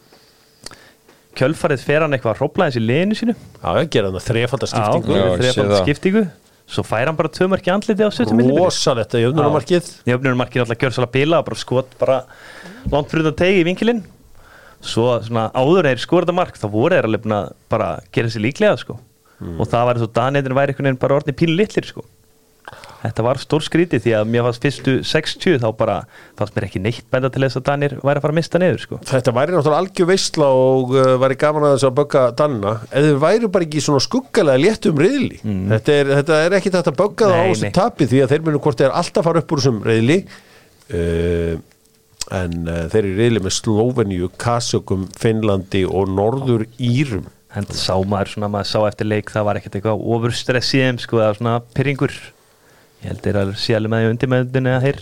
[1.38, 3.38] kjölfarið fer hann eitthvað að hrópla þessi liðinu sínu.
[3.62, 5.14] Já, gera þannig þrefaldar skiptingu.
[5.14, 5.84] Já, Já, ég sé þrefald það.
[5.86, 6.24] skiptingu
[6.70, 10.84] Svo fær hann bara tvö mörki andliti á 70 millimetri Rosalegt að jöfnumarkið Jöfnurmarkið alltaf
[10.84, 12.18] gjör svolítið bila bara skot bara
[12.92, 14.04] langt fyrir það tegi í vinkilinn.
[14.80, 18.46] Svo svona áður þeir skorða mark þá voru þeir alveg búin að bara gera sér
[18.46, 19.00] líklega sko.
[19.58, 22.06] Og það var eins og Danetinn væri einhvern veginn bara orðin pínu litlir sko
[23.00, 25.94] Þetta var stór skrítið því að mér fannst fyrstu 60 þá bara
[26.36, 28.82] fannst mér ekki neitt benda til þess að Danir væri að fara að mista neður
[28.84, 28.98] sko.
[29.08, 32.74] Þetta væri náttúrulega algjör veistla og uh, væri gaman að þess að bögga danna.
[32.90, 36.92] Ef þau væri bara ekki svona skuggalega léttum reyðli þetta, er, þetta er ekki þetta
[36.92, 39.54] að bögga það á þessu tapi því að þeir munu hvort þeir alltaf fara upp
[39.54, 40.18] úr þessum reyðli
[40.92, 41.54] uh,
[42.40, 47.30] en uh, þeir eru reyðli með Slóveníu, Kasjökum, Finnlandi og Norður Írum.
[47.56, 50.84] En það sá maður svona, maður sá eftir leik það var ekkert eitthvað ofurstress í
[50.84, 52.14] þeim sko, var svona pyrringur
[53.00, 55.00] ég held þeir að alveg með því undir meðundinni að þeir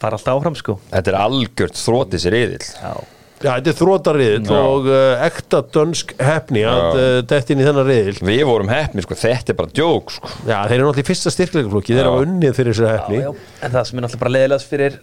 [0.00, 0.78] fara alltaf áfram sko.
[0.92, 2.92] Þetta er algjört þrótið sér yðil Já,
[3.36, 4.60] Já, þetta er þrótariðil Já.
[4.64, 6.86] og uh, ekta dönsk hefni að Já.
[6.96, 10.30] uh, detta inn í þennan riðil Við vorum heppni, sko, þetta er bara djók sko.
[10.48, 11.96] Já, þeir eru náttúrulega í fyrsta styrkleikaflokki.
[11.96, 12.08] Þeir Já.
[12.14, 13.28] eru unnið fyrir þessari hefni já,
[13.60, 14.98] en það sem er náttúrulega bara leiðilegast fyrir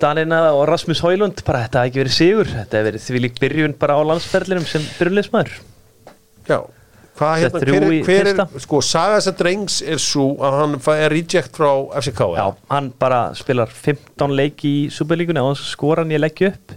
[0.00, 3.40] Danina og Rasmus Hólund bara þetta hafi ekki verið sigur, þetta hefur verið því lík
[3.42, 5.58] byrjun bara á landsferðlinum sem byrjunleismæður
[6.48, 6.58] Já,
[7.20, 10.26] hvað hérna, er hver, í er- hver er, sko, saga þess að drengs er svo
[10.40, 15.58] að hann er reject frá FCK Já, hann bara spilar 15 leik í Superlíkunni og
[15.60, 16.76] skora hann ég leggja upp.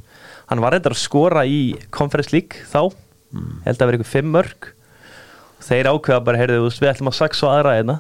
[0.52, 1.62] Hann var reyndar að skora í
[1.96, 2.92] Conference League þá,
[3.66, 4.72] held að vera ykkur 5 mörg
[5.64, 8.00] þeir ákveða bara, heyrðu, við ætlum að saxa á aðra hérna.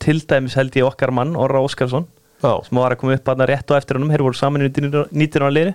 [0.00, 2.06] Til dæmis held ég okkar mann, Orra Óskarsson
[2.42, 2.54] Já.
[2.66, 4.10] sem var að koma upp að rétt og eftir honum.
[4.10, 5.74] Þeir voru saman í 19 ára liðinu.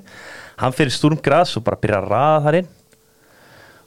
[0.57, 2.67] Hann fyrir Sturmgras og bara byrja að raða þar inn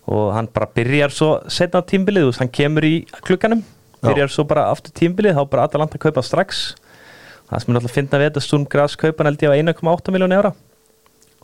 [0.09, 2.95] og hann bara byrjar svo setna á tímbilið, hann kemur í
[3.27, 3.61] klukkanum
[4.03, 6.75] byrjar svo bara aftur tímbilið þá bara Atalanta kaupa strax.
[7.49, 10.13] Það sem er alltaf að finna við þetta Sturmgras kaupa hann held ég á 1,8
[10.15, 10.53] miljónu eura.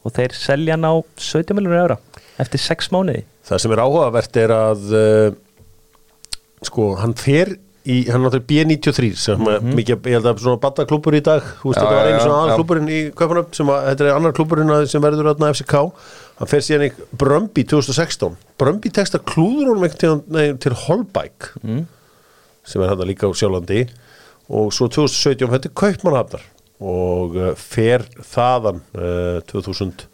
[0.04, 1.96] Og þeir selja hann á 17 miljónu eura
[2.40, 3.24] eftir 6 mánuði.
[3.48, 5.36] Það sem er áhugavert er að uh,
[6.64, 9.74] sko, hann fer í, hann náttúrulega B93 sem mm Mhm.
[9.76, 12.18] mikið, ég held að svona bataklúpur í dag, þú veist, Já, þetta var já, einu
[12.18, 12.52] já, svona já.
[12.54, 15.74] aðklúpurinn í Kaupanöfn sem að, þetta er annar klúpurinn að- sem verður þarna FCK,
[16.38, 20.74] hann fer síðan í Brömbi 2016, Brömbi tekst að klúður honum ekkert til, nei, til
[20.84, 21.84] Holbæk mm.
[22.66, 23.84] sem er hann líka á Sjálandi.
[24.52, 26.42] Og svo 2017 þetta er Kaupmannhafnar
[26.84, 30.04] og uh, fer þaðan uh, 2000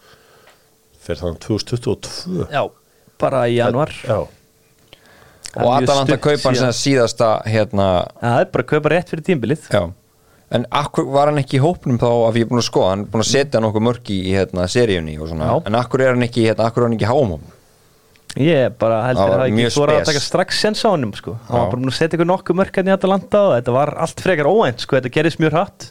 [1.00, 2.61] fer þaðan 2022 já,
[3.20, 4.20] bara í januar Já,
[5.50, 6.74] Og Atalanta stutt kaupa hann síðan.
[6.76, 7.87] sem síðasta hérna,
[8.20, 9.80] það er bara að kaupa rétt fyrir tímbilið já
[10.50, 13.04] En akkur var hann ekki í hópnum þá að ég er búin að skoða, hann
[13.04, 15.66] er búin að setja nokkuð mörg í hérna, seríunni og svona, Já.
[15.70, 17.36] en akkur er hann ekki, hérna, akkur er hann ekki í háum
[18.38, 21.14] Ég bara heldur að var það ekki mjög svora að taka strax sens á honum
[21.18, 21.32] sko.
[21.48, 24.50] hann var bara búin að setja nokkuð mörkarni í Atalanta og þetta var allt frekar
[24.50, 24.98] óænt sko.
[24.98, 25.88] þetta gerist mjög hratt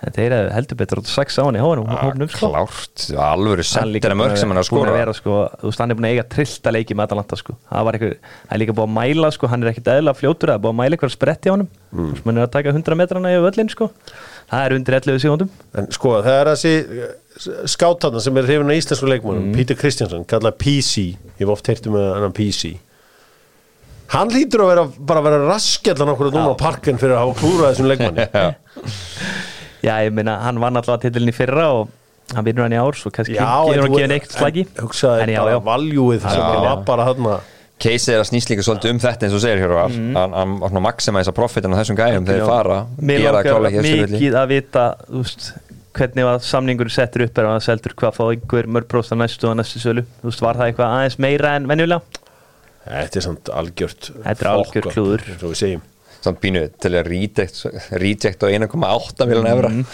[0.00, 2.48] en þeir heldur betur átt strax á hann í hónum, hónum sko.
[2.54, 4.94] Klárt, Hann líka sentina mörg sem hann er að skora.
[4.96, 7.56] vera, sko, þú veist, hann er búin að eiga trillta leiki með Atalanta sko.
[7.68, 8.14] það, var eitthvað,
[8.50, 10.80] er líka búin að mæla sko, hann er ekkit eðla fljótur, það er búin að
[10.80, 11.68] mæla eitthvað spretti á honum.
[11.90, 12.12] Mm.
[12.24, 13.90] hann er að taka 100 metrana yfir völlin sko.
[14.50, 16.74] það er undir 11 sekundum en sko það er þessi
[17.72, 21.90] skátanna sem er hrifin að íslensku leikmannum Pítur Kristjánsson, kallað PC ég hef oft heyrtu
[21.94, 22.72] með hann PC
[24.14, 27.38] hann hlýtur að vera bara að vera raskjallan okkur núna á parkin fyrir að hafa
[27.42, 28.26] klúrað þessum leikmanni
[29.82, 31.88] Já, ég meina, hann vann allavega titilin í fyrra og
[32.34, 35.32] hann vinnur hann í ár svo kannski en hann þú- gefin eitt slæki en hugsaði
[35.34, 35.62] já.
[35.64, 36.60] valjúið sem Já.
[36.66, 37.40] var bara hann
[37.80, 40.60] Case er að snýst líka svolítið um þetta eins og segir hér var hann, hann,
[40.60, 42.86] hann maximæsa profitin á þessum gæjum þegar þeir fara.
[43.00, 45.46] Mér langar mikið að vita veist,
[45.96, 49.56] hvernig var samningur settur upp er að seldur hvað fá einhver mörgpróst á næstu og
[49.56, 50.04] næstu sölu.
[50.20, 52.20] Þú veist, var það eitthvað aðeins meira en venjulega?
[52.84, 55.80] Þetta er samt algjört Þetta er algjör fokk, klúður.
[56.20, 57.62] Og samt bínu til að reject,
[57.96, 59.70] reject á 1,8 miljón evra.
[59.72, 59.84] Mhm.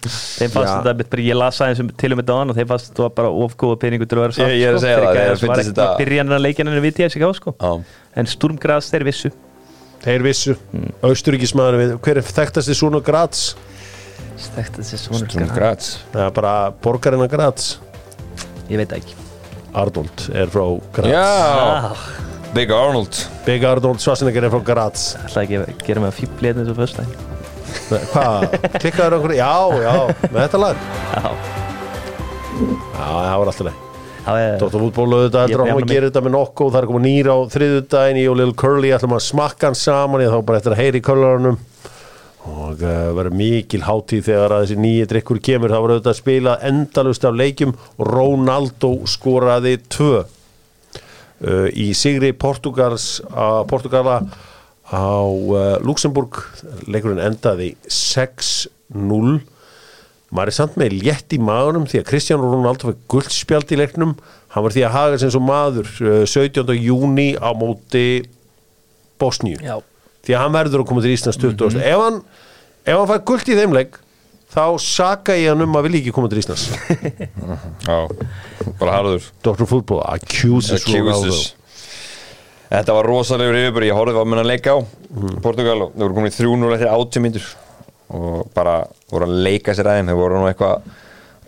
[0.00, 2.70] þeim fannst þetta, bara ég las aðeins um, til um þetta á hann og þeim
[2.70, 4.96] fannst þetta var bara ofgóða peningur til að vera satt Ég- ég er að segja
[4.96, 7.54] fyrir það, sem var ekkert að þetta- byrja hann að leikina en við TFCK sko.
[7.60, 7.72] Já.
[8.16, 9.30] en Sturmgras þeir vissu.
[10.00, 10.92] Þeir vissu, Mm.
[11.04, 13.54] austuríkismæður við hver er þekktasti svona Graz
[14.40, 15.98] Þetta sé svona Stum Graz.
[16.14, 17.76] Það er bara borgarinn að Graz
[18.70, 19.14] ég veit það ekki.
[19.74, 21.12] Arnold er frá Graz.
[21.12, 23.24] Já, Big Arnold.
[23.46, 25.12] Big Arnold Schwarzenegger er frá Graz.
[25.24, 27.28] Ætlaði ekki að gera mig að fýbli hérna og fyrstæðin
[28.10, 29.52] hvað, klikkaður okkur já,
[29.84, 29.92] já,
[30.26, 30.82] með þetta lag.
[31.14, 31.30] Já,
[32.60, 33.86] já, það var alltaf leið
[34.20, 36.70] það er Dóttar fútból auðvitað heldur áfram bjarna að gera þetta með nokkuð.
[36.70, 40.24] Það er komið nýra á þriðudaginn í og Lil Curly ætlum að smakka hann saman.
[40.24, 41.60] Ég þá bara eftir að heyri í köllarunum
[42.50, 45.72] og uh, verður mikil hátíð þegar að þessi nýji drikkur kemur.
[45.72, 47.74] Það var auðvitað að spila endalust af leikjum.
[47.96, 50.22] Og Ronaldo skoraði tvö
[51.40, 54.20] í sigri Portugals uh, Portugala
[54.90, 56.36] á uh, Luxemburg
[56.90, 59.38] leikurinn endaði 6 0
[60.30, 64.12] maður er samt með létt í maðunum því að Kristján Ronaldo fyrir guldspjald í leiknum
[64.54, 66.74] hann var því að haga sem svo maður uh, 17.
[66.76, 68.22] júni á móti
[69.20, 69.78] Bosníu Já.
[70.26, 71.70] því að hann verður að koma til Íslands 20.
[71.70, 71.82] Mhm.
[71.86, 72.22] ef hann,
[72.90, 73.98] hann fær guld í þeim leik
[74.50, 76.68] þá saka ég hann um að vilja ekki koma til Íslands.
[77.88, 77.98] Já,
[78.80, 79.30] bara harður.
[79.46, 79.66] Dr.
[79.70, 80.86] Football accuses
[82.70, 84.78] Þetta var rosalegur yfirbyrð, ég horfði á menn að leika á
[85.42, 87.48] Portugal og þau voru komin í 3-0 eftir 80 myndur
[88.14, 88.74] og bara
[89.10, 91.00] voru að leika sér aðeim, þau voru nú eitthvað að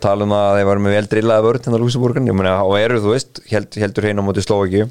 [0.02, 1.78] tala um að þeir voru með vel drillaða vörð hérna
[2.26, 4.88] á meina, og eru þú veist held, heldur hérna á móti Slovakíu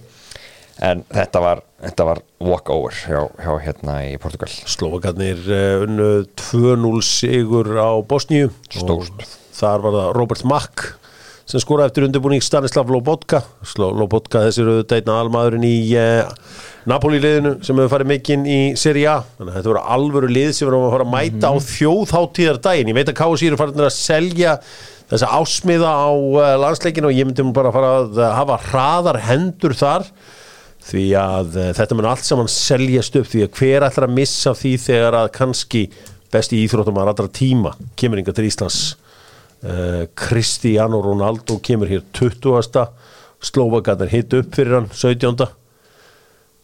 [0.81, 4.49] en þetta var, þetta var walk over hjá, hjá hérna í Portugal.
[4.49, 8.49] Slovakarnir uh, unnu 2-0 sigur á Bosníu.
[8.71, 9.13] Stórt.
[9.21, 10.89] Og þar var það Robert Mack
[11.51, 13.41] sem skoraði eftir undirbúning Stanislav Lobotka.
[13.77, 16.29] Lobotka þessi eru deitna almaðurinn í uh,
[16.89, 19.17] Napoli-liðinu sem hefur farið mikinn í Serie A.
[19.37, 22.97] Þannig að þetta voru alvöru lið sem voru að fara að mæta á þjóðháttíðardaginn ég
[22.97, 24.55] veit að KSI eru farin að selja
[25.11, 29.21] þessa ásmiða á uh, landsleikinu og ég myndi bara að fara að uh, hafa hraðar
[29.27, 30.07] hendur þar
[30.85, 34.55] því að uh, þetta mun allt saman seljast upp því að hver ætlar að missa
[34.57, 35.85] því þegar að kannski
[36.31, 38.81] besti íþróttumar allra tíma kemur inga til Íslands
[39.63, 42.85] uh, Cristiano Ronaldo kemur hér 20.
[43.41, 45.47] Slovakarnir hitt upp fyrir hann 17.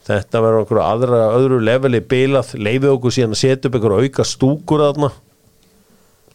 [0.07, 4.25] Þetta verður okkur aðra öðru leveli bilað, leifið okkur síðan að setja upp einhver auka
[4.27, 5.09] stúkur þarna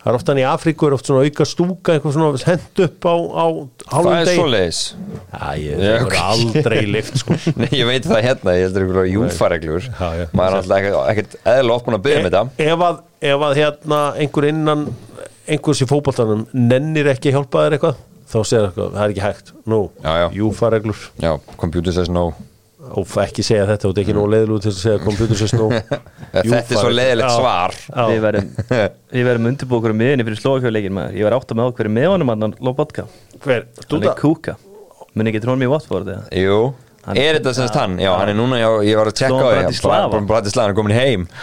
[0.03, 3.15] Það er oftan í Afríku er oft svona auka stúka eitthvað svona hend upp á,
[3.15, 4.81] á Það hálfum er degi svoleiðis.
[5.31, 6.17] Já, ég Já, það ok.
[6.17, 7.37] verður aldrei lift sko.
[7.63, 10.25] Nei, ég veit það hérna, ég heldur ykkur júfareglur Já, já.
[10.35, 12.43] maður er alltaf ekkert, ekkert eðla búin að byggja um þetta.
[12.59, 14.85] E- ef að, ef að hérna einhver innan
[15.47, 18.01] einhvers í fótboltanum nennir ekki að hjálpa þér eitthvað
[18.33, 19.55] þá segir eitthvað, það er ekki hægt.
[19.71, 20.27] Nú, já.
[20.35, 22.33] júfareglur Já, computer says no.
[22.93, 25.69] Og ekki segja þetta, þú ert ekki nú leiðilú til að segja computer says no
[26.33, 27.75] Þetta er svo leiðilegt svar.
[28.13, 28.47] Við verðum,
[29.13, 31.19] við verðum undirbúkur um miðinni fyrir slókjöfleikin maður.
[31.21, 33.05] Ég var átt að með okkur með honum að Lobotka
[33.43, 34.57] hver, Hann Dúda er kúka.
[35.13, 36.25] Muni ekki trónum í Watford eða?
[36.41, 36.61] Jú,
[37.05, 37.99] Hann- er þetta semst hann?
[38.01, 40.21] Já, hann er núna, já, ég var að tjekka á því Bratislava.
[40.31, 41.29] Bratislava, hann er komin heim.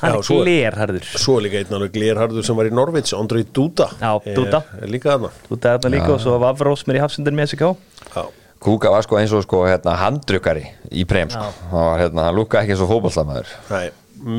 [0.00, 1.04] Hann er svo er- glerharður.
[1.20, 4.62] svo er líka einn alveg glérharður sem var í Norvits Andrei Dúda Já, Dúda.
[4.78, 5.28] er, er líka þarna.
[5.48, 7.66] Þú dæðna líka og svo var Vavrós mér í hafsundur með SK
[8.14, 8.22] Já.
[8.60, 11.46] Kúka var sko eins og sko hérna handdrukkari í prem sko.
[11.70, 13.86] Hann var hérna, hann lúkka ekki eins og fótballtamaður Nei,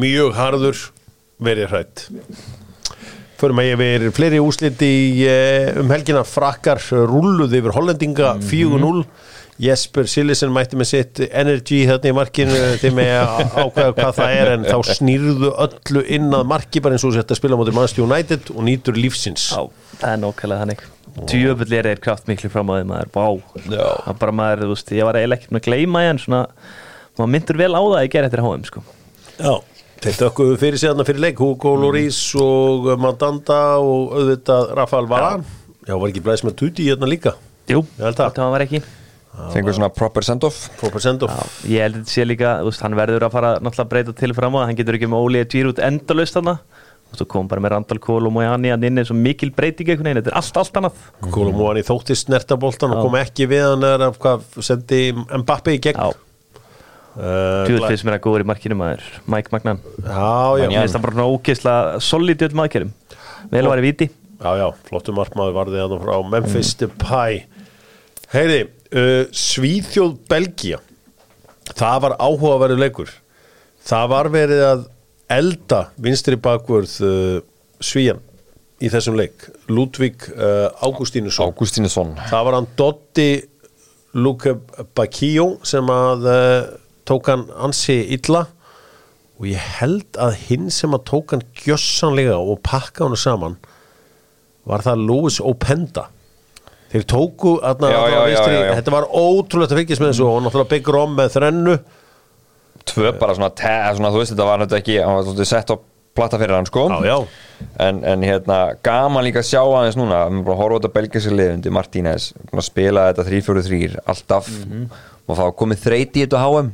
[0.03, 0.83] mjög harður
[1.41, 2.05] verið hrætt
[3.41, 6.21] Förum að ég verið fleiri úslit í eh, um helgina.
[6.27, 6.77] Frakkar
[7.09, 9.01] rulluð yfir hollendinga 4-0
[9.61, 12.59] Jesper Sillisen mætti með sitt energy þarna í markinu.
[12.81, 16.97] Þeim með að ákveða hvað það er en þá snýrðu öllu inn að marki bara
[16.97, 19.49] eins og þetta spila mútið Manchester United og nýtur lífsins.
[19.53, 19.65] Já,
[19.99, 20.85] það er nákvæmlega þannig
[21.27, 23.25] Tjöfull er þeir kraft miklu fram á þeim maður, vá.
[23.67, 23.87] Já.
[24.05, 26.41] Það bara maður, þú veist, ég var eiginlega ekkert með að gleyma því en svona,
[27.19, 28.83] maður myndur vel á það að ég ger eftir HM sko.
[29.41, 29.53] Já,
[30.05, 31.41] þeir dökkuðu fyrir sig þarna fyrir leik.
[31.43, 35.45] Hugo Lloris og Mandanda og auðvitað Rafael Varan
[35.87, 37.35] Já, var ekki blæs með tuti hérna líka?
[37.71, 38.31] Jú, Ég held það.
[38.31, 38.81] þetta var ekki.
[39.53, 40.57] Fengur svona proper send-off.
[40.81, 43.51] 4% of Já, ég held að þetta sé líka, þú veist, hann verður að fara
[43.63, 46.57] náttúrulega breyta til fram á, hann getur ekki með Óli að gýra út endalaust þarna
[47.11, 50.07] og svo kom bara með Randall Kohl og Mojani hann inn svo mikil breyting einhvern
[50.07, 51.85] veginn, þetta er allt, allt annað.
[51.87, 53.03] Þótti snertaboltan og Já.
[53.05, 55.99] kom ekki við hann er hvað sendi Mbappi í gegn?
[55.99, 56.15] Já,
[57.17, 59.11] uh, tjóðl finnst mér að góður í markinu maður.
[59.27, 62.95] Mike Magnan, finnst það bara ógeðslega solid öll maðurkerum,
[63.51, 67.43] vel að vera í viti já, já, flottum markmaður varði hann frá Memphis Depay.
[68.31, 68.63] Heyri,
[68.95, 70.79] uh, Svíþjóð Belgia
[71.77, 73.11] það var áhugaverður leikur.
[73.85, 74.81] Það var verið að
[75.31, 77.39] elda vinstri bakvörð uh,
[77.81, 78.21] Svíjan
[78.81, 79.47] í þessum leik.
[79.69, 83.29] Ludvig uh, Ágústínusson Ágústínesson Það var hann Dotti
[84.17, 84.55] Luke
[84.97, 86.71] Bakio sem að uh,
[87.07, 88.45] tók hann ansi illa.
[89.41, 93.55] Og ég held að hinn sem að tók hann gjössanlega og pakka hann saman
[94.69, 96.09] var það Louis Openda.
[96.91, 100.71] Þeir tóku aðna, Já, já, já, þetta var ótrúlegt að fylgjast með þessu og náttúrulega
[100.73, 101.75] Big Rom með þrennu
[102.89, 105.73] tvö bara svona, te, svona þú veist þetta var þetta ekki, hann var svolítið sett
[105.73, 105.75] á
[106.17, 106.87] platta fyrir hann sko.
[106.91, 107.17] Já, já,
[107.77, 110.79] En, en hérna, gaman líka að sjá aðeins núna við erum bara að horfa á
[110.79, 114.49] þetta belgiska liðundi Martínez, að spila þetta 3-4-3 alltaf.
[115.29, 116.73] Og það komið þreyti í þetta HM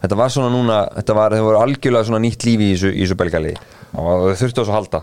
[0.00, 3.16] þetta var svona núna, þetta var, þetta var algjörlega svona nýtt lífi í þessu, þessu
[3.20, 3.54] belgali
[3.90, 5.00] og það þurfti á svo að halda.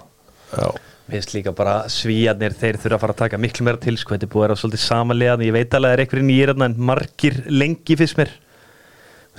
[0.48, 0.68] Já.
[1.08, 4.16] Mér finnst líka bara svíjarnir, þeir þurfa að fara að taka miklu meira til, sko,
[4.16, 6.80] þetta búið að vera svolítið samanlega, ég veit alveg að það er einhverjir nýjir en
[6.90, 8.34] margir lengi fyrst mér.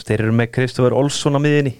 [0.06, 1.74] Þeir eru með Kristofur Olsson á miðinni,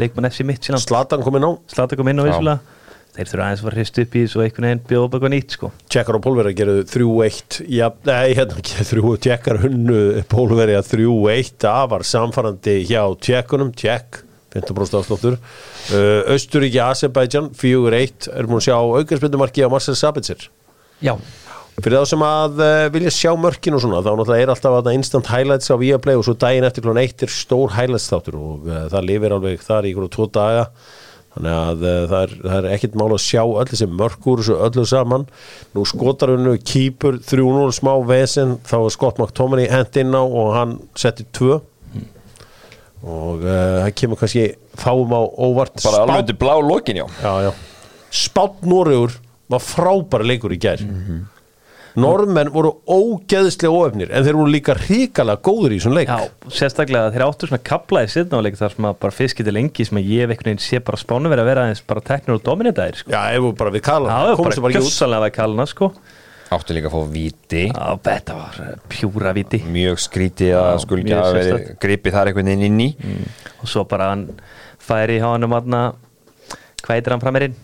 [0.00, 2.78] leikmann FC Midtjylland, Slatan komið ná slata kom inn á vissulega.
[3.10, 5.32] Þeir þurfa aðeins að fara hrist upp í þessu og einhvern veginn bjóða upp eitthvað
[5.34, 5.70] nýtt, sko.
[5.90, 11.88] Tjekkar og Pólverja gerðu 3-1 Já, nei, hérna ekki 3 Tjekkar hunnu Pólverja 3-1 Það
[11.90, 13.72] var samfarrandi hjá Tjekkunum.
[13.74, 14.22] Tjekk
[14.54, 15.38] 15% afsláttur.
[15.90, 20.46] Uh, Östuríki, Azerbaijan 4-1 erum við að sjá aukarspöndumarki á Marcel Sabitzer?
[21.02, 21.14] Já,
[21.78, 24.90] fyrir þá sem að uh, vilja sjá mörkin og svona þá náttúrulega er alltaf að
[24.94, 28.66] instant highlights á Viaplay og svo daginn eftir klón 1 er stór highlights þáttur og
[28.68, 30.66] uh, það lifir alveg þar í ykkur tvo daga.
[31.30, 34.58] Þannig að uh, það, er, það er ekkit mál að sjá öll þessi mörkur þessu
[34.66, 35.26] öllu saman.
[35.76, 40.54] Nú skotar hennu kýpur 3-0 smá vesen þá er Scott McTominay hent inn á og
[40.58, 41.60] hann setti 2
[43.00, 44.42] og það kemur kannski
[44.76, 45.78] fáum á óvart.
[45.80, 47.06] Bara alveg undir blá lokin, já.
[47.22, 47.52] Já, já.
[48.10, 49.14] Spátt Noregur
[49.50, 50.82] var frábæra leikur í gær
[52.00, 56.28] Normenn voru ógeðslega óefnir en þeir voru líka hrikalega góður í þessum leik já,
[56.60, 60.08] sérstaklega þeir áttu svona kaplaði sérnáleik þar sem að bara fisk getur lengi sem að
[60.14, 63.00] ég hef einhvern veginn sé bara spánu verið að vera aðeins bara teknir og dominitaðir
[63.02, 63.12] sko.
[63.14, 65.66] Já, ef við bara við kalla Já, komumst bara bara ekki út gjössalega að kalla
[65.70, 65.90] sko.
[66.50, 70.78] áttu líka að fá viti Já, þetta var eh, pjúra viti mjög skrítið að Já,
[70.84, 71.80] skul ekki mjög að verið sérstakt.
[71.84, 72.90] gripið þar einhvern veginn inn í
[73.60, 74.24] og svo bara hann
[74.82, 75.82] færi í hánum aðna
[76.80, 77.54] hvað heitir hann framirinn?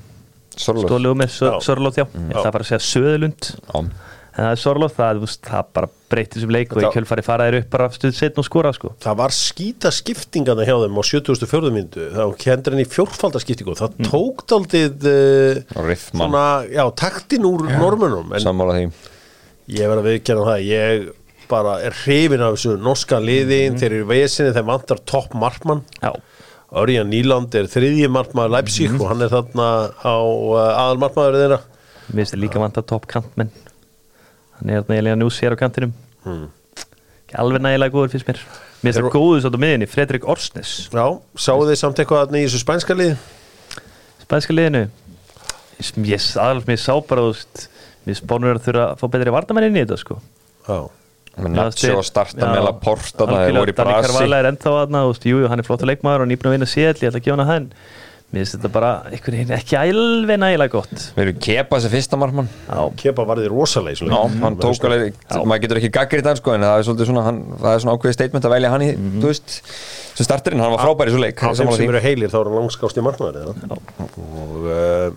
[0.57, 1.51] Sorlóð Stóðlegu með Já.
[1.66, 3.81] Sörlóð, já Ég ætla bara að segja Söðlund Já.
[4.37, 7.57] En það er Sörlóð, það, það bara breytið sem leik og í Þetta- kjölfari faraðir
[7.62, 8.90] upp bara stuð setn og skora sko.
[9.03, 11.70] Það var skýta skiptingana hjá þeim á 74.
[11.75, 13.75] myndu þá kendur henni fjórfaldaskiptingu.
[13.81, 16.29] Það tók daldið uh, Og Riffmann.
[16.31, 18.87] svona, já, taktin úr normunum en sammála því.
[19.81, 21.09] ég verð að viðkjanna það ég
[21.51, 25.83] bara er hrifin af þessu norska liði þeir eru í vesinni, þeir vantar topp markmann.
[26.03, 26.12] Já,
[26.77, 29.66] Örjan Nýland er þriðji markmaður Leipzig og hann er þarna
[30.03, 31.59] á uh, aðal markmaður þeirra.
[32.11, 33.51] Mér finnst þið líka vant að topp kantmenn
[34.58, 35.92] hann er þarna eiginlega nús hér á kantinum.
[36.26, 38.40] Ekki alveg nægilega góður finnst mér.
[38.82, 40.74] Mér finnst það góður svo á miðinni, Fredrik Orsnes.
[40.92, 41.06] Já,
[41.46, 43.16] sáu þið samt eitthvað þarna í þessu spænska liði?
[44.26, 44.84] spænska liðinu?
[46.06, 47.26] Ég, aðalast mér sá bara
[48.06, 50.16] mér spánur að þurfa að fá betri vardamenn inn í þetta sko.
[50.66, 50.78] Já,
[51.36, 54.06] þeir- að starta já, með Laporta það algjörlega, voru í Danny brasi.
[54.08, 57.10] Carvalho er ennþá aðna jú, jú, hann er flottur leikmaður og að vinna séll ég
[57.10, 57.66] ætla að gefa hann að hann
[58.37, 62.20] mér finnst þetta bara einhvern veginn ekki alveg nægilega gott við erum kepa þessi fyrsta
[62.20, 65.40] markmann já, Kepa varði rosalega í þessu Já, hann tók alveg, Já.
[65.42, 67.96] maður getur ekki gaggrið það sko, en það er svolítið svona, hann, það er svona
[67.99, 69.20] ákveðið statement að velja hann í, Mhm.
[69.25, 69.57] þú veist,
[70.16, 71.88] sem starterinn, hann var frábær í svo leik, sammála sem því.
[71.92, 73.79] eru heilir þá er hann langskást í markmaður eða?
[74.16, 75.11] og uh,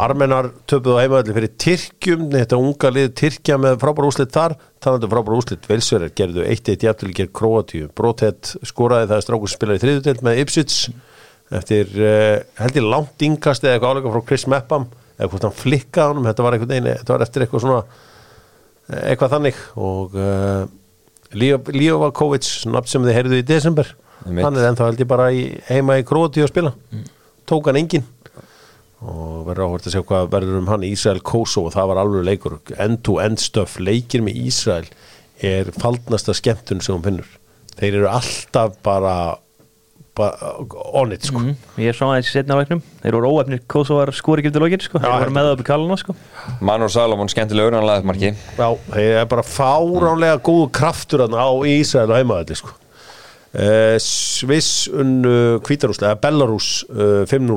[0.00, 5.08] Armenar töpuð á heimaðalli fyrir Tyrkjum þetta unga lið Tyrkja með frábár úslit þar talandu
[5.10, 9.80] frábár úslit, Velsverðar gerðu 1-1 jafnvel gerð Kroatíu, Brothett skoraði það er strákur sem spilaði
[9.80, 10.76] í þriðutelt með Ipswich
[11.58, 14.86] eftir uh, held ég langt yngast eða eitthvað álega frá Chris Mepham
[15.20, 19.34] eða hvort hann flikkaði honum, þetta var veginn þetta var eftir eitthvað svona eh, eitthvað
[19.34, 19.58] þannig.
[19.80, 20.62] Og uh,
[21.30, 23.90] Líovakovic, nafn sem þið heyrðu í desember,
[24.24, 26.72] hann er ennþá held ég bara í, heima í Kroatíu að spila.
[27.46, 28.08] Tók hann engin
[29.00, 32.56] og verður áhvert að sjá hvað verður um hann Ísrael Kosovo, það var alveg leikur.
[32.76, 34.90] End-to-end stöf, leikir með Ísrael
[35.40, 37.30] er faldnasta skemmtun sem hún finnur,
[37.78, 39.14] þeir eru alltaf bara
[40.18, 41.40] on it sko,
[41.80, 42.82] ég er svona aðeins í setna leiknum.
[43.02, 45.00] Þeir voru óefnir Kosovar skori ekki eftir lokin sko.
[45.00, 46.14] þeir voru með það upp í kallana sko.
[46.66, 48.32] Manur Salomon, skemmtilegur, hann laðið marki.
[48.58, 52.74] já, þeir er bara fáránlega góðu kraftur þarna á Ísrael og heimaðalli sko.
[53.50, 57.56] Uh, Sviss unnu Kvítarúslega, Belarus uh, 5-0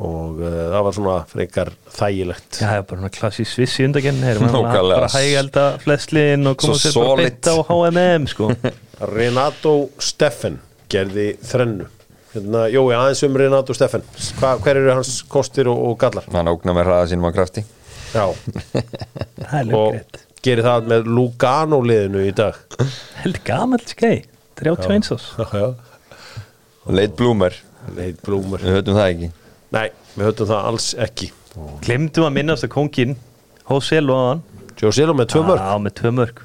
[0.00, 2.60] og uh, það var svona frekar þægilegt.
[2.60, 6.78] Já, það er bara klassi sviss í undagenn þeir eru bara hægælda flestliðin og koma
[6.78, 8.48] Svo sér bara beint á HMM sko.
[9.16, 10.56] Renato Steffen
[10.92, 11.86] gerði þrennu.
[12.30, 14.04] Hérna, Jói, aðeins um Renato Steffen.
[14.38, 16.26] Hva, hver eru hans kostir og, og gallar?
[16.30, 17.64] Hann ógnar með hraða sínum á krafti.
[18.14, 18.26] já,
[19.50, 19.96] það er og
[20.44, 22.58] gerir það með Lugano liðinu í dag.
[23.24, 24.22] Held gamall skei.
[24.60, 25.26] 31 ás.
[26.90, 27.54] Leit Bloomer,
[27.96, 29.28] Leit Blúmer við höfum það ekki.
[29.72, 31.30] nei, við höfum það alls ekki.
[31.84, 33.16] Glemdu að minnast að kongin
[33.70, 34.42] Hosel og hann
[34.78, 36.42] Joe Silo með tvö mörg Já, með tvö mörg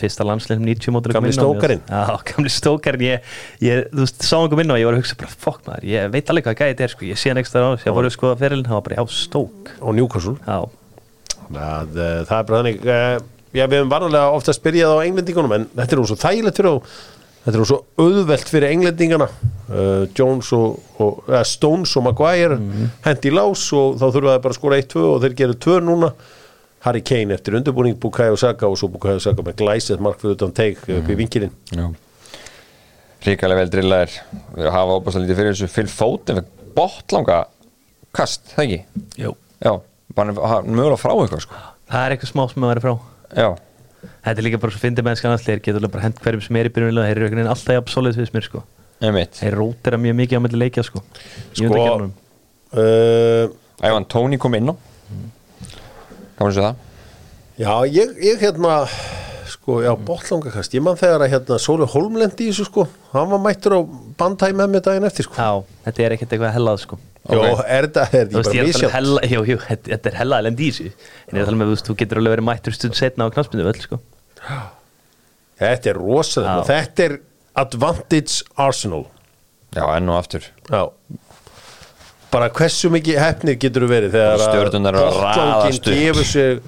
[0.00, 1.82] Fyrsta landsleim 90 mótur Gamli stókarinn.
[1.88, 3.06] Já, gamli stókarinn.
[3.06, 3.30] Ég,
[3.64, 6.10] ég, Þú veist, sá einhver minna og ég var að hugsa bara, fokk maður, ég
[6.14, 7.08] veit alveg hvað gæði þetta er sko.
[7.08, 9.72] Ég sé hann ekstra á, ég var að skoða ferilin það var bara, já, stók.
[9.80, 10.36] Og Newcastle.
[10.46, 10.58] Já,
[11.56, 13.18] að, uh, það er bara þannig uh,
[13.56, 16.72] já, við hefum varðanlega ofta spyrjað á englendingunum en þetta er nú svo þægilegt fyrir
[16.72, 16.76] á
[17.46, 19.28] þetta er nú svo auðvelt fyrir englendingana.
[19.66, 22.58] Uh, Jones og, og uh, Stones og Maguire
[23.06, 25.78] hendi í lás og þá þurfa það bara að skora 1-2 og þeir geru 2
[25.86, 26.10] núna
[26.84, 30.52] Harry Kane eftir undirbúning Bukayo Saka og svo Bukayo Saka með glæsið mark fyrir utan
[30.56, 31.86] teik upp í vinkilinn Já.
[33.26, 34.12] Ríkalega vel drillaðir.
[34.54, 37.38] Við hafa óbúslega lítið fyrir þessu Phil Foden við botlanga
[38.14, 39.06] kast, það ekki?
[39.24, 39.32] Jú.
[39.64, 39.72] Já,
[40.16, 41.62] mögulega frá eitthvað sko.
[41.90, 42.94] það er eitthvað smá sem að vera frá
[43.36, 43.48] Já,
[44.26, 46.68] Þetta er líka bara svo fyndið mennskan allir þeir getur bara hent hverjum sem er
[46.68, 48.62] í byrjunlega þeir eru alltaf jafn solid við mér sko.
[49.00, 52.10] Þeir rótera mjög mikið á milli leikja sko Í Sko,
[52.76, 53.42] uh,
[53.84, 54.74] Ævan Tóni kom inn á.
[54.74, 55.32] Gaman
[56.44, 56.82] að segja það.
[57.56, 58.72] Já, ég, ég hérna
[59.48, 62.84] sko, já, botlangakast ég man þegar að hérna Sóli Holmlendi í þessu sko,
[63.14, 63.80] hann var mættur á
[64.20, 65.38] bandhæ með mér daginn eftir sko.
[65.40, 66.98] Já, þetta er ekkert eitthvað hellað sko.
[67.26, 70.40] Jó, er þetta, er þetta bara er um misjátt jú, jú, þetta þetta er hella
[70.42, 70.92] elend í þessu.
[71.26, 73.26] En ég er að tala með, þú veist, þú getur alveg verið mættur stund setna
[73.26, 74.00] á knaspinu völl, sko.
[75.62, 77.16] Þetta er rosalega, þetta er
[77.56, 79.06] Advantage Arsenal.
[79.72, 80.46] Já, enn og aftur.
[80.68, 80.82] Já
[82.32, 85.94] Bara hversu mikið hefnir getur þú verið þegar að Stjörnurnar eru að raðast upp.
[85.94, 86.60] gefur sig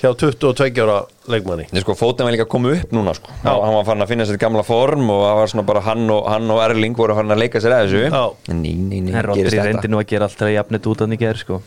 [0.00, 0.96] hjá 22 ára
[1.30, 3.30] leikmanni Nei, sko, fótinn var líka að koma upp núna sko.
[3.44, 6.04] hann, hann var fann að finna sér gamla form og það var svona bara hann
[6.12, 8.24] og, hann og Erling voru fann að leika sér að þessu Já.
[8.50, 11.40] Ný, ný, ný, En gerist reyndi þetta nú að gera alltaf jafnit út að niður,
[11.44, 11.60] sko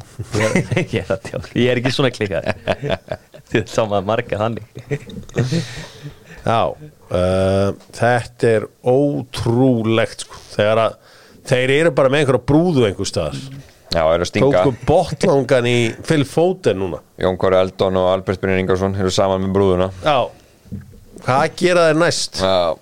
[0.76, 2.52] Ég er að tjóka Ég er ekki svona klikað
[3.50, 4.84] Þið sá maður marga þannig
[6.40, 10.38] Já, uh, þetta er ótrúlegt sko.
[10.54, 10.94] þegar að
[11.50, 13.38] þeir eru bara með einhverja brúðu einhver staðar.
[13.90, 14.60] Já, er að stinga.
[14.62, 17.00] Tóku botlangan í Phil Foden núna.
[17.18, 19.88] Jón Kåri Eldon og Albert Brynjar Ingarsson eru saman með brúðuna.
[20.04, 20.84] Já,
[21.24, 22.38] hvað gera þeir næst?
[22.44, 22.78] Já,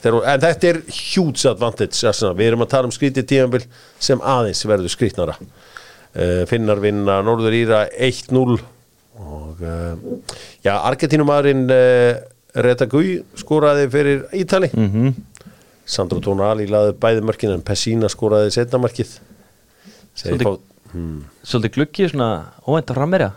[0.00, 2.32] Þeir, en þetta er huge advantage Arsenal.
[2.38, 3.66] við erum að tala um skrítið tíðanbill
[4.00, 8.56] sem aðeins verður skrítnara uh, Finnar vinna Norður Íra 1-0
[9.20, 9.98] og uh,
[10.64, 12.22] já, Argentínumadurinn uh,
[12.64, 14.70] Reta Gui skoraði fyrir Ítali.
[14.72, 15.12] Mm -hmm.
[15.86, 19.16] Sandro Tonali laði bæði mörkin en Pessina skoraði setna markið.
[20.14, 20.58] Svolítið-
[20.90, 22.28] Svolítið Svolítið gluggi, svona
[22.66, 23.30] óvænt að frammerja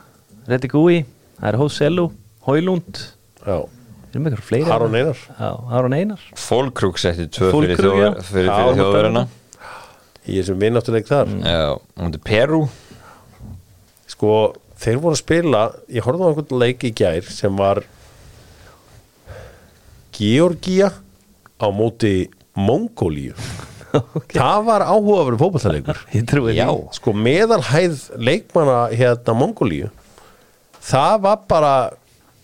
[0.48, 1.06] Reddi Gúi,
[1.39, 2.12] það er Hóselu
[2.48, 2.98] Hóilund,
[3.46, 5.18] Já, við erum eitthvað fleiri Aron Einar.
[5.39, 6.20] Já, Aron Einar.
[6.36, 9.28] Fólkrúk setti tvö fyrir, þjóðverðina
[10.28, 11.28] í þessum vinnáttuleik þar.
[11.46, 12.68] Já, hún er Peru.
[14.08, 17.84] Sko, þeir voru að spila ég horfði á einhvern leik í gær sem var
[20.18, 20.91] Georgia
[21.64, 22.14] á móti
[22.59, 23.34] Mongólíu
[24.38, 24.84] það var
[26.57, 26.68] Já.
[26.70, 27.99] því sko meðalhæð
[28.30, 29.89] leikmanna hérna Mongólíu
[30.84, 31.74] það var bara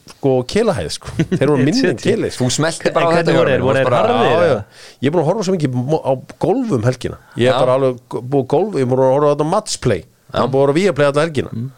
[0.10, 2.02] sko kelahæð sko þeir voru minni en Shit.
[2.06, 2.48] kelið sko.
[2.48, 3.66] Þú smelti bara á þetta voru þeir?
[3.66, 4.46] Voru bara- harðir?
[4.50, 4.56] Já.
[5.04, 6.14] Ég er búin að horfa svo mikið á
[6.46, 10.50] golf um helgina Ég er bara alveg búin að horfa á þetta matchplay Það er
[10.50, 11.70] búin að horfa vía play alla helgina mm.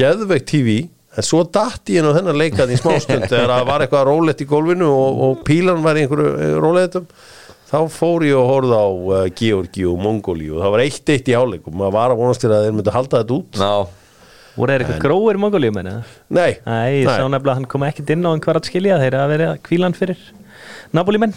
[0.00, 0.76] Geðveikt TV
[1.12, 4.48] En svo datt ég á þennan leikað í smástund Þegar það var eitthvað rólegt í
[4.48, 7.08] golfinu Og, og pílan var í einhverju róletum
[7.72, 11.28] Þá fór ég og horfði á uh, Georgi og Mongóli Og það var eitt eitt
[11.32, 13.60] í áleik Og maður var að vonast til að þeir myndu halda þetta út.
[13.60, 13.72] Ná,
[14.52, 15.88] Voru þeir eitthvað gróir mongolíum en
[16.28, 19.16] Nei, Nei, ég sá nefnilega að hann kom ekkert inn á einhver að skilja þeir
[19.16, 20.20] að vera kvílan fyrir
[20.92, 21.32] Napoli menn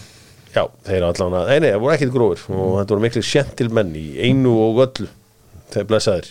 [0.56, 3.24] Já, þeir eru allan að, nei, nei, það voru ekkit grófir og þetta voru miklu
[3.28, 5.08] sjentil menn í einu og öllu,
[5.74, 6.30] þeir blessaðir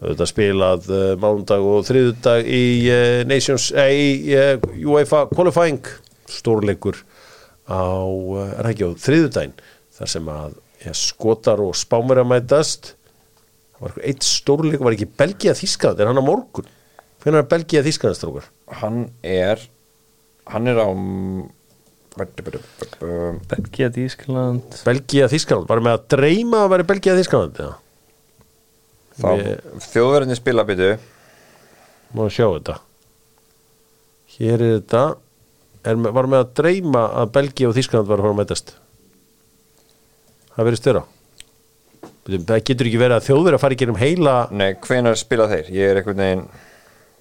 [0.00, 5.84] þetta spilað uh, mánundag og þriðudag í uh, Nations, eh, í uh, UEFA Qualifying
[6.30, 7.02] stórleikur
[7.68, 9.56] á, uh, er það ekki á þriðudaginn,
[9.98, 12.94] þar sem að ja, skotar og spámur að mætast.
[13.76, 16.72] Það var eitt stórleikur var ekki Belgia Þískland, er hann á morgun?
[17.20, 18.48] Hvernig er Belgia Þískland strókar?
[18.80, 19.60] hann er
[20.50, 20.88] Hann er á
[23.50, 27.70] Belgia, Ískland Belgia Þískland, var með að dreyma að vera Belgia Þískland, já
[29.20, 30.90] Þjóðverðinni spila byttu
[32.16, 32.74] Má sjá þetta.
[34.34, 35.02] Hér er þetta.
[35.86, 38.72] Er, Var með að dreyma að Belgia og Þískland var að fara að mætast.
[40.56, 41.02] Það verið störa
[42.30, 45.70] Það getur ekki verið að þjóður að fara ekki um heila Nei, hvenær spila þeir?
[45.72, 46.42] Ég er einhvern veginn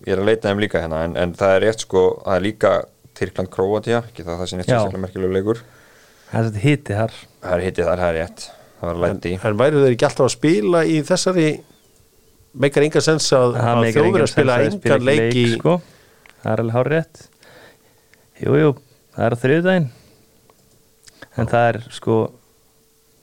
[0.06, 2.46] Ég er að leita þeim líka hérna En, en það er rétt sko Það er
[2.46, 2.74] líka
[3.20, 5.62] Tyrkland Króatia Ekki það það sem eitt sérstaklega merkilegu leikur.
[6.30, 7.16] Það er þetta hiti þar.
[7.42, 8.44] Það er hittið þar, það er rétt.
[8.80, 11.48] Það var að lendi í En væru þeir ekki alltaf að spila í þessari
[12.54, 15.76] meikar enga sens að, að þjóður að spila þeir engan leik í sko.
[16.40, 17.22] Það er alveg hár rétt
[18.40, 18.70] Jú, jú,
[19.16, 19.88] það er á þriðudaginn
[21.40, 22.18] En það er sko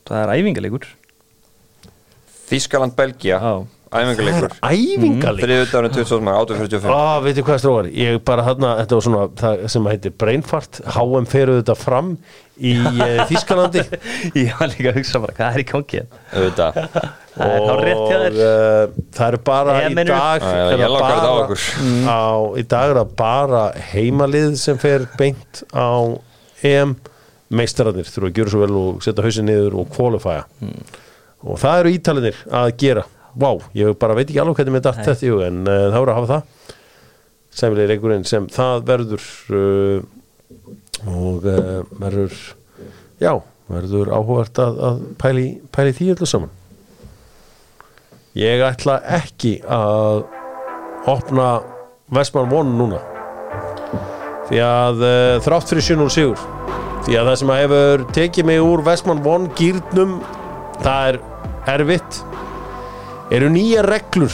[0.07, 0.89] Það er æfingaleikur
[2.47, 2.95] Þískaland,
[3.97, 4.07] Já.
[4.07, 8.99] Það er Æfingarleikur æfingarleik Þriðudagurinn 2000 845 Á, veitir hvað stróðar, ég bara þarna, þetta
[8.99, 12.11] var svona það sem heitir brainfart, HM feruðu þetta fram
[12.57, 13.85] í uh, Þískalandi
[14.37, 16.81] Ég var líka að hugsa bara, hvað er í gangi Auðvitað.
[17.37, 18.37] Það er hár rétt hjá þér.
[18.41, 21.65] Uh, það eru bara í dag ég langar þetta á bara- okkur.
[22.09, 22.25] á,
[22.57, 26.17] í dag er það bara heimalið sem fer beint á
[26.65, 26.95] EM.
[27.53, 30.47] Meistararnir þurfa að gera svo vel og setja hausin niður og qualifya.
[31.45, 33.05] Og það eru ítalinir að gera
[33.37, 35.07] Vá, ég bara veit ekki alveg hvernig datt Nei.
[35.09, 36.77] þetta hug en uh, það voru að hafa það.
[37.57, 39.27] Sæmilegir einhverjum sem það verður
[39.57, 39.99] uh,
[41.13, 42.39] og uh, verður
[43.23, 43.33] já,
[43.73, 46.55] verður áhugavert að, að pæli, pæli því öllu saman.
[48.37, 50.27] Ég ætla ekki að
[51.09, 51.51] opna
[52.13, 53.01] Vestmann One núna.
[54.47, 55.01] Því að
[55.43, 56.45] þrátt fyrir 7-0 sigur
[57.07, 60.17] því að það sem að hefur tekið mig úr Vestmann One gýrnum
[60.83, 61.19] það er
[61.77, 62.19] erfitt
[63.35, 64.33] eru nýja reglur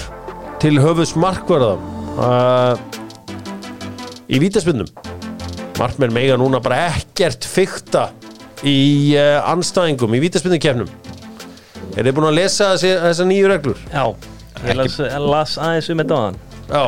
[0.62, 1.76] til höfus markvarða
[2.20, 2.74] uh,
[4.28, 4.88] í vítaspinnum
[5.78, 8.10] markmenn mega núna bara ekkert fykta
[8.62, 10.90] í uh, anstæðingum í vítaspindukefnum
[11.96, 13.80] er þið búin að lesa þessi, þessar nýju reglur?
[13.92, 14.04] Já,
[14.68, 16.40] ég las, las aðeins um þetta á hann
[16.72, 16.84] Já,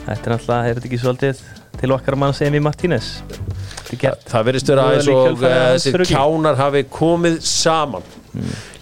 [0.00, 1.42] Þetta er náttúrulega, er þetta ekki svolítið
[1.80, 3.10] til okkar manns Emi Martínez?
[3.28, 6.14] Þetta er gert það verðist vera eins Voðalega í og þessu rugli.
[6.14, 8.08] kjánar hafi komið saman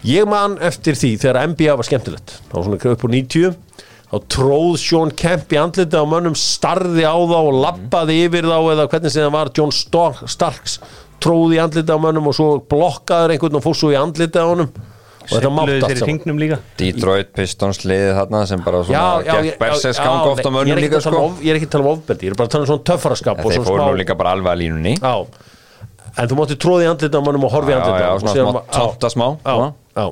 [0.05, 2.37] ég man eftir því þegar NBA var skemmtilegt.
[2.51, 3.57] Þá var svona upp úr 90
[4.09, 8.57] þá tróð Sean Kemp í andlita á mönnum starði á þá og lappaði yfir þá
[8.73, 10.79] eða hvernig sem það var John Star- Starks
[11.21, 14.49] tróð í andlita á mönnum og svo blokkaður einhvern og fór svo í andlita á
[14.49, 14.71] honum.
[15.29, 16.61] Og þetta mátt allt saman.
[16.81, 20.31] Detroit Pistons liðið þarna sem bara svona Já, já, gekk ég- Berserks já, ganga já,
[20.33, 21.85] oft á ég er mönnum ekki líka sko um of- Ég er ekki að tala
[21.85, 23.91] um ofbeldi, ég er bara að tala um svona töffaraskap og Þeir svona fóru smá-
[23.93, 25.27] nú líka bara alveg að línunni Já,
[26.19, 29.69] en þú mátti tróði andlita á mönnum og horfi andlita á svona Síðan smá svona.
[29.97, 30.07] já.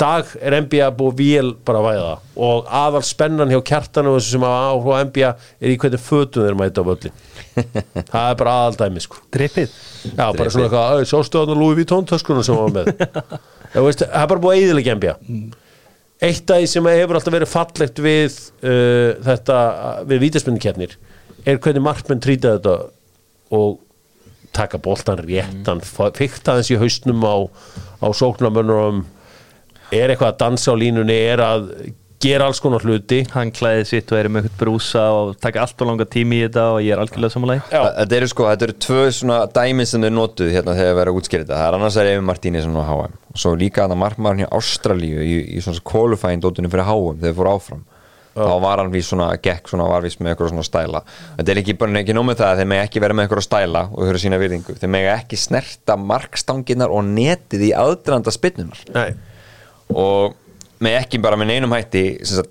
[0.00, 4.44] Dag er NBA búið vél bara að væða og aðal spennan hjá kjartanu þessu sem
[4.48, 7.12] að áhuga NBA er í hvernig fötum þeir mæta á völlin
[8.12, 9.18] það er bara aðal dæmi sko.
[9.34, 9.74] Drippið
[10.16, 12.88] Já, bara svona eitthvað, "Æ, sástu að Louis Vuitton töskunum sem var með?
[13.74, 15.16] Já, veist, það er bara búið að eðilega NBA
[16.30, 18.34] Eitt af því sem hefur alltaf verið fallegt við
[18.64, 19.58] uh, þetta,
[20.08, 20.96] við vítaspindikeppnir
[21.48, 22.74] er hvernig markmenn trýta þetta
[23.56, 23.78] og
[24.60, 26.12] taka boltan réttan, mm.
[26.18, 27.36] fykta þess í haustnum á,
[28.04, 29.02] á sóknarmönnum
[29.90, 31.66] er eitthvað að dansa á línunni er að
[32.20, 33.22] gera alls konar hluti.
[33.32, 36.42] Hann klæði sitt og er með eitthvað brúsa og taka allt og langa tími í
[36.44, 37.80] þetta og ég er algjörlega samanlega Já.
[37.96, 41.16] Þetta eru sko, þetta eru tvö svona dæmi sem þau notuð hérna þegar við erum
[41.16, 41.60] að útskýra þetta.
[41.60, 45.24] Það er annars er Efi Martínez á HM og svo líka að markmaðurinn í Ástralíu
[45.24, 47.82] í, í svona qualifying dóttunum fyrir HM þegar þau fóru áfram
[48.34, 51.02] þá var hann við svona, gekk svona, var við með eitthvað svona stæla.
[51.38, 54.04] Þetta er ekki ekki nómið það að þeir mega ekki vera með eitthvað stæla og
[54.08, 54.76] eru sína virðingu.
[54.80, 59.10] Þeir mega ekki snerta markstanginnar og netið í aðdraðanda spinnunar Nei,
[59.94, 60.36] og
[60.80, 62.04] með ekki bara með neinum hætti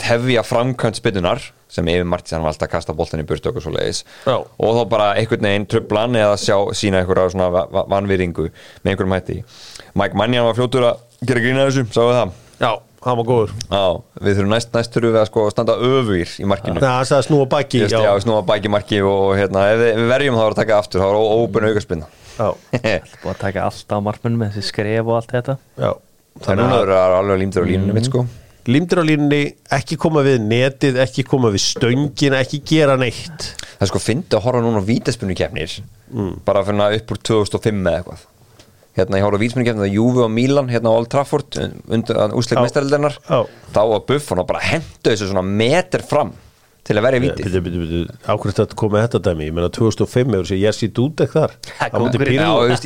[0.05, 3.59] hefja framkvæmt spinnunar sem Efi Martins hann var alltaf að kasta boltan í burtu og
[3.61, 4.35] svo leiðis Já.
[4.41, 8.89] og þá bara einhvern veginn trublan eða sjá sína einhverja svona va- va- vanvirðingu með
[8.93, 9.35] einhverjum hætti.
[9.93, 12.31] Mike Mannian var fljótur að gera grína þessu, sáu það?
[12.59, 12.71] Já,
[13.05, 13.53] hann var góður.
[13.69, 13.83] Já,
[14.19, 16.81] við þurfum næst, næst þurfum við að sko standa öfugir í markinu.
[16.81, 19.93] Nei, hann sagði að snúa baki Just, já, snúa bæki marki og hérna, ef við,
[20.01, 22.49] við verjum þá að taka aftur, þá er ópen aukarspinna já,
[23.23, 25.57] Búið að taka allt á markmennum með þessi skref og allt þetta.
[25.79, 25.91] Já.
[26.39, 28.25] Það er núna að vera alveg límdur á línunni mitt sko.
[28.69, 29.39] Límdur á línunni,
[29.75, 33.49] ekki koma við netið, ekki koma við stöngin, ekki gera neitt.
[33.79, 35.79] Það er sko fyndi að horfa núna á vítaspunni kefnir
[36.45, 38.25] bara fyrir að upp úr 2005 eða eitthvað
[38.97, 42.59] hérna ég horfa á kefnir það Juve og Milan hérna á Old Trafford undir úsleik
[42.59, 42.63] Já.
[42.65, 43.39] mestareldarinnar Já.
[43.75, 46.33] þá var Buffon að bara hendu þessu svona meter fram
[46.89, 49.45] til að verja bitu, ákveðt að koma með þetta dæmi?
[49.45, 51.51] Ég meina 2005 hefur sér Jesse Dudek þar?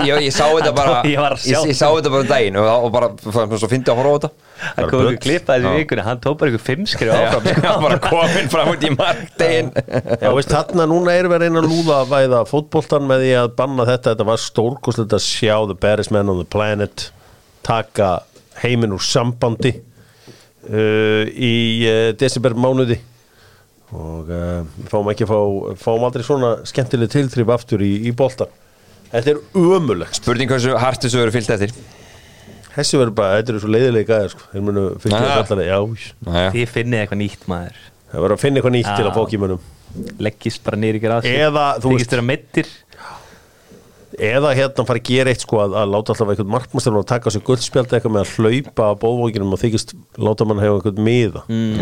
[0.04, 2.88] Ég, ég sá þetta bara Ég að ég, ég sá þetta bara um daginn og,
[2.92, 4.32] bara, svo fyndi að horfa á þetta.
[4.64, 5.08] Það kom bull.
[5.14, 7.64] ykkur klippaði þessi vikunni Hann tók bara ykkur fimm skref áfram sko.
[7.68, 11.64] Já, bara komin fram út í marktegin Já, veist, þarna núna erum við að reyna
[11.64, 14.14] að lúða að væða fótboltan með því að banna þetta.
[14.14, 17.08] Þetta var stórkostlegt að sjá the baddest man on the planet
[17.64, 18.12] taka
[18.62, 21.56] heiminn úr sambandi uh, í
[21.88, 23.00] uh, desember mánuði
[23.94, 28.52] og uh, fáum ekki að fá fáum aldrei svona skemmtileg tiltrif aftur í, í boltan
[29.14, 31.74] Þetta er ömulegt Spurning hversu hart þessu verið fyllt eftir.
[32.74, 34.48] Þessi verður bara, þetta eru svo leiðilega gæðir sko.
[34.50, 35.78] Þeir munu allavega Já,
[36.26, 36.54] Næja.
[36.56, 37.84] Þið finnið eitthvað nýtt maður.
[38.10, 38.96] Það verður að finna eitthvað nýtt Já.
[38.98, 39.62] til að fók í munum
[40.26, 42.70] Leggist bara nýri ykkur að Eða, þú veist- Þykist vera meittir
[44.20, 47.32] eða hérna fara að gera eitt sko að, að láta alltaf einhvern markmastur að taka
[47.32, 51.08] á sig guldspjald eitthvað með að hlaupa á bóðvókinum og þykist láta mann hefa einhvern
[51.08, 51.44] miða.
[51.50, 51.80] Mm.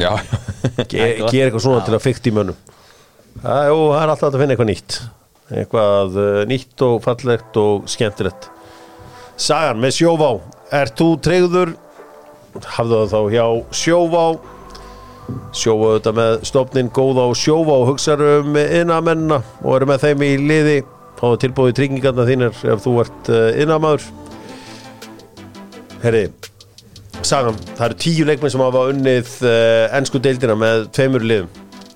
[0.91, 2.61] Gera eitthvað svona til að fykta í mönnum.
[3.41, 4.97] Það, er alltaf að finna eitthvað nýtt.
[5.51, 8.47] Eitthvað uh, nýtt og fallegt og skemmtilegt.
[9.41, 10.31] Sagan með sjóvá.
[10.71, 11.75] Er þú treyður
[12.77, 13.45] hafðu það þá hjá
[13.81, 14.23] sjóvá.
[15.55, 20.25] Sjóvá þetta með stofnin góða og sjóvá og hugsaðu um innamenna og eru með þeim
[20.27, 20.79] í liði
[21.21, 24.07] þá er tilbúið tryggingarna þínir ef þú ert uh, innamaður
[26.01, 26.25] Herri
[27.21, 29.33] Sagan, það eru tíu leikmenn sem hafa unnið
[29.93, 31.49] ennsku deildina með tveimur liðum.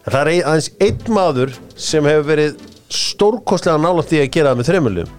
[0.06, 2.60] Það er ein, aðeins einn maður sem hefur verið
[2.94, 5.16] stórkostlega nálægt því að gera það með þreimur liðum.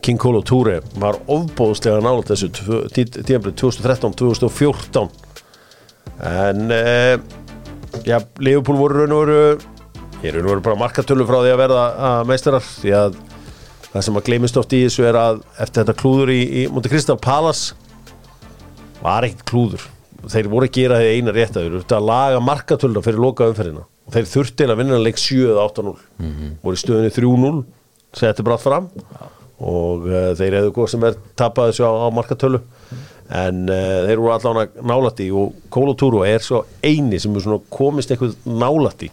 [0.00, 2.48] King Kolo Toure var ofbóðslega nálægt þessu
[2.96, 5.10] tíðanblið 2013-2014
[6.30, 7.20] en uh,
[8.08, 9.69] já, Leopold voru raun og veru
[10.20, 13.14] ég raun og veru bara markatölu frá því að verða að meistarar því að
[13.90, 16.90] það sem að gleymist oft í þessu er að eftir þetta klúður í, í Monte
[16.92, 17.74] Cristo Palace
[19.00, 19.86] var ekkert klúður.
[20.30, 23.48] Þeir voru að gera því eina rétt að þeir eru að laga markatöluna fyrir loka
[23.48, 23.86] umferðina.
[24.06, 25.94] Og þeir þurfti að vinna leik 7 eða 8-0
[26.60, 27.62] voru í stöðunni 3-0
[28.20, 28.90] setti brátt fram.
[29.60, 32.60] Og uh, þeir hefðu góð sem er tapað þessu á, á markatölu.
[33.40, 38.12] En uh, þeir voru allan nálætti og Kolo Turo er svo eini sem er komist
[38.12, 39.08] eitthvað nálætti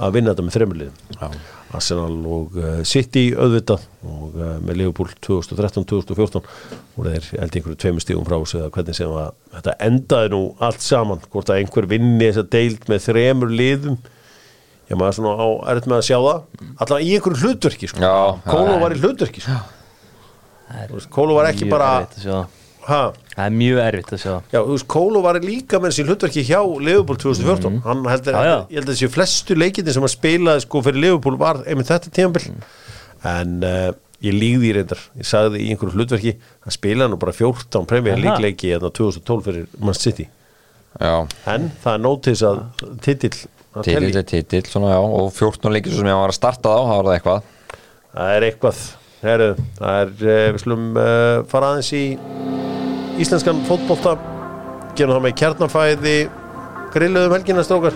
[0.00, 1.34] að vinna þetta með þremuliðum
[1.72, 8.04] Arsenal og uh, City auðvitað og uh, með Liverpool 2013-2014 og þeir held einhverju tveimur
[8.04, 11.88] stígum frá sig eða hvernig sem að þetta endaði nú allt saman hvort að einhver
[11.90, 14.00] vinni þessa deild með þremur liðum.
[14.90, 16.42] Ég maður svona á erut með að sjá það
[16.84, 18.02] allavega í einhverju hlutverki sko.
[18.04, 18.16] Já,
[18.48, 19.60] Kólo var í hlutverki sko.
[21.12, 21.94] Kólo var ekki bara
[22.88, 23.00] ha,
[23.32, 24.32] Það er mjög erfitt að sjá.
[24.52, 28.42] Já, þú veist, Kólo var líka með þessi hlutverki hjá Liverpool 2014 hann heldur, Já,
[28.48, 28.56] já.
[28.68, 32.12] ég held að þessi flestu leikindi sem að spilaði sko fyrir Liverpool var einmitt þetta
[32.12, 32.48] tíðanbill
[33.32, 33.88] en uh,
[34.22, 36.34] ég líði í reyndar, ég sagði í einhverju hlutverki
[36.66, 38.22] hann spilaði nú bara 14 Premier Aha.
[38.26, 40.28] League leiki hérna 2012 fyrir Man City.
[41.00, 41.14] Já,
[41.48, 42.58] en það er nótis að
[43.04, 43.36] titill
[43.72, 46.80] að titill er titill svona, já, og 14 leikir sem ég var að starta á,
[46.84, 47.46] það var það eitthvað.
[48.12, 48.82] Það er eitthvað
[49.22, 52.04] Heru, það er, uh, við slum uh, fara aðeins í
[53.22, 54.16] íslenskan fótbolta
[54.98, 56.14] gerum það með kjarnafæði
[56.94, 57.94] grilluðum helgina strókar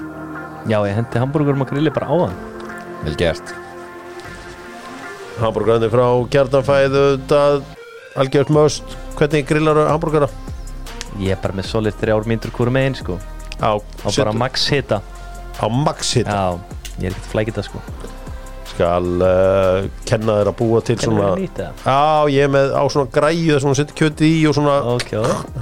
[0.71, 2.37] Já, ég hendi hambúrgurum og grilli bara á það.
[3.07, 3.53] Vel gert
[5.37, 7.59] Hamburgerandi frá kjartanfæðu það
[8.23, 10.31] algjört möst hvernig grillar hamburgera
[11.21, 13.19] Ég er bara með solid þrjár myndur hvort megin, sko.
[13.61, 14.99] á, Á bara max hita.
[15.61, 16.57] á max hit Já,
[17.01, 17.83] ég er ekkert flækita, sko.
[18.77, 21.83] Skal uh, kenna þér að búa til Kennum svona við nýtt það?
[21.87, 24.75] já ég er með á svona græju þar sem hún setur kjötið í og svona
[24.93, 25.13] Ok,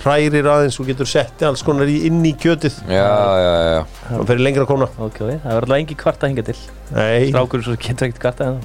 [0.04, 4.18] hrærir aðeins og getur setti alls konar í, inn í kjötið Já, já, já, já
[4.18, 5.20] og fyrir lengra kona Ok.
[5.22, 6.56] Það verður alveg engi kvart að hinga til.
[6.90, 8.58] nei, Strákur svo getur ekkert kvart að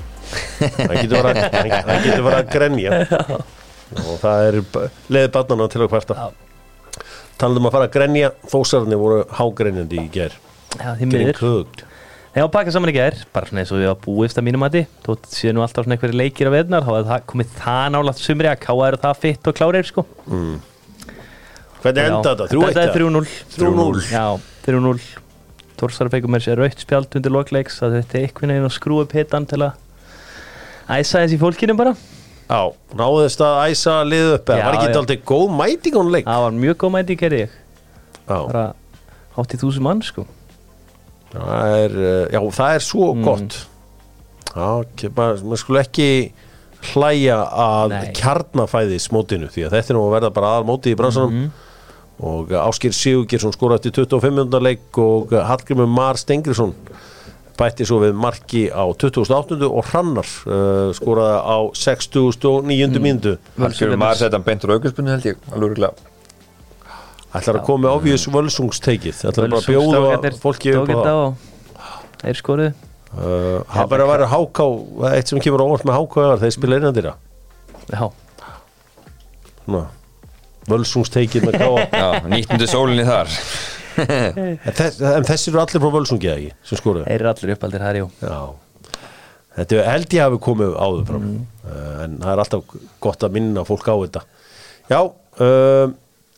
[0.76, 3.00] það getur verið að- hann- hann getur verið að grenja
[4.10, 4.60] og það er
[5.16, 6.28] leið barnana til að kvarta Já.
[7.40, 10.36] talandi um að fara að grenja þósarni voru hágrenjandi í ger
[10.78, 11.40] Já, því getting miður.
[11.40, 11.86] cooked
[12.30, 14.62] Þegar að pakka saman í gær, bara svona eins og við var búist að mínum
[14.62, 17.88] mati, þótt séu nú alltaf svona einhverju leikir á veðnar, þá er það komið það
[17.96, 20.04] nálægt sumri að káa eru það fitt og klárir, sko.
[21.82, 22.48] hvernig enda þetta?
[22.54, 23.34] 3-1 Þetta er 3-0.
[23.56, 24.06] 3-0.
[24.14, 24.26] Já,
[24.68, 25.02] 3-0.
[25.80, 29.08] Tórsara feikum mér sér rautt spjald undir lokleiks, það þetta er einhvern veginn að skrúa
[29.08, 31.96] upp hitan til að æsa þessi fólkinu bara.
[32.50, 32.62] Já,
[32.98, 34.90] náðist að æsa liðu upp Já, var ekki já.
[34.90, 37.52] þetta aldrei góð mæting á leik Það var mjög góð mæti í gerði ég.
[38.26, 38.64] Já, Bara
[39.36, 40.26] hátt í þúsum mann, sko.
[41.34, 43.24] Það er, uh, já, það er svo Mm.
[43.24, 43.66] gott
[44.50, 46.32] Já, maður maður skulle ekki
[46.94, 48.14] hlæja að Nei.
[48.18, 51.52] kjarnafæði smótinu því að þetta er nú að verða bara aðal móti í bransanum Mhm.
[52.24, 56.74] og Áskir Sigurgeirsson skora eftir 25 minúndar leik og Hallgrimur Mar Stengrisson
[57.60, 59.68] bætti svo við marki á 28.
[59.70, 62.98] og Hrannar uh, skoraði á 69.
[62.98, 63.04] Mm.
[63.04, 65.94] mínútu Halkjör maður setja hann beint úr aukarspunni held ég, alveg
[67.30, 71.10] örgulega ætlar að koma með obvious völsungsteikið ætlar bara að bjóða fólki upp það
[72.42, 72.72] skoruðu.
[73.10, 74.66] Uh, Það bara að vera háká
[75.18, 77.14] eitt sem kemur á orð með háká er þeir spila innandira
[77.90, 78.04] Já,
[80.70, 83.32] Völsungsteikið með káa Já, nýttundi sólinni þar.
[84.00, 87.02] En, þess, en þessi eru allir frá Völsungi eða ekki sem skoruðu?
[87.10, 87.98] Þeir eru allir uppaldir þar,
[89.58, 91.42] þetta er- held ég hafi komið áður fram Mm.
[91.66, 94.22] uh, en það er alltaf gott að minna fólk á þetta.
[94.94, 95.02] Já,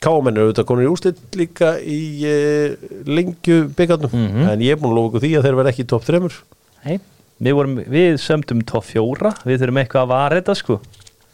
[0.01, 2.75] káamenn eru auðvitað konur í úrslit líka í uh,
[3.05, 4.47] lengju byggarnum Mhm.
[4.55, 6.31] en ég er búin að lofa ykkur því að þeir verða ekki í topp 3
[6.85, 6.97] Nei,
[7.41, 10.79] við, vorum, við sömdum topp fjóra, við þurfum eitthvað að vara þetta sko.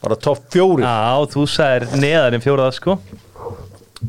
[0.04, 2.98] Bara topp 4, Já, þú sagðir neðar en fjóraða sko.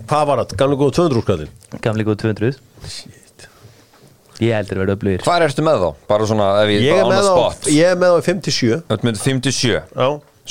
[0.09, 0.57] Hvað var það?
[0.61, 2.59] Gamlega góða 200 úrskallin Gamli góð 200
[4.39, 5.89] Ég heldur að vera öflugir Hvað ertu með þá?
[6.11, 7.71] Bara svona, ef ég, Ég er með á, spot.
[7.75, 10.09] ég er með á í 57 Þú ert með 57 Já,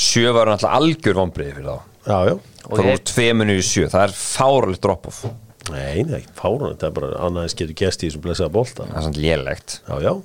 [0.08, 1.78] 7 var náttúrulega algjör vombriði fyrir þá
[2.08, 2.36] já, já.
[2.68, 5.26] Og Það ég- voru 2 minu í 7, það er fáralegt drop-off.
[5.72, 8.86] Nei, nei, fáran, þetta er bara annaðins getur gest í þessum blessaða bolta.
[8.88, 9.80] Það er svona lélegt.
[9.88, 10.22] Já,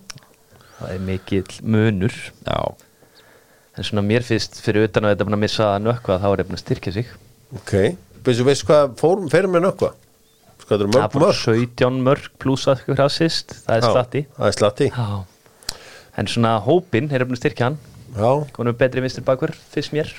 [0.82, 2.14] Það er mikill munur.
[2.46, 2.74] Já,
[3.78, 6.48] En svona mér fyrst fyrir utan að þetta er að missa nökkva þá er ég
[6.50, 7.06] búin að styrkja sig.
[7.56, 7.72] Ok.
[8.22, 9.88] Veistu, veistu hvað fórum, ferum með nökkva?
[10.60, 13.80] Sko, þetta eru Það mörg er mörg 17 mörg pluss að eitthvað assist Það er
[13.80, 14.22] Já, slatti.
[14.36, 14.90] Það er slatti.
[14.92, 15.24] Já.
[16.20, 17.78] En svona hópin er að styrkja hann.
[18.12, 20.12] Já, Konum betri vinstir bakur, fyrst mér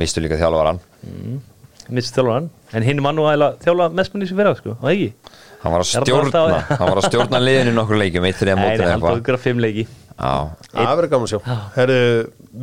[0.00, 0.80] mistu líka þjálfaran
[1.86, 5.12] Minnst þjálfaran En hinn var nú að þjálfa mest manni sem vera sko, og ekki?
[5.62, 6.40] Hann var að stjórna.
[6.70, 9.22] Hann var að stjórna liðinu í nokkur leikjum Eitt þegar mótið nei, hann tók eitthvað
[9.22, 9.84] ykkur að fimm leiki.
[10.16, 10.32] Já,
[10.72, 11.54] það verður gaman að sjá.
[11.76, 12.00] Herru,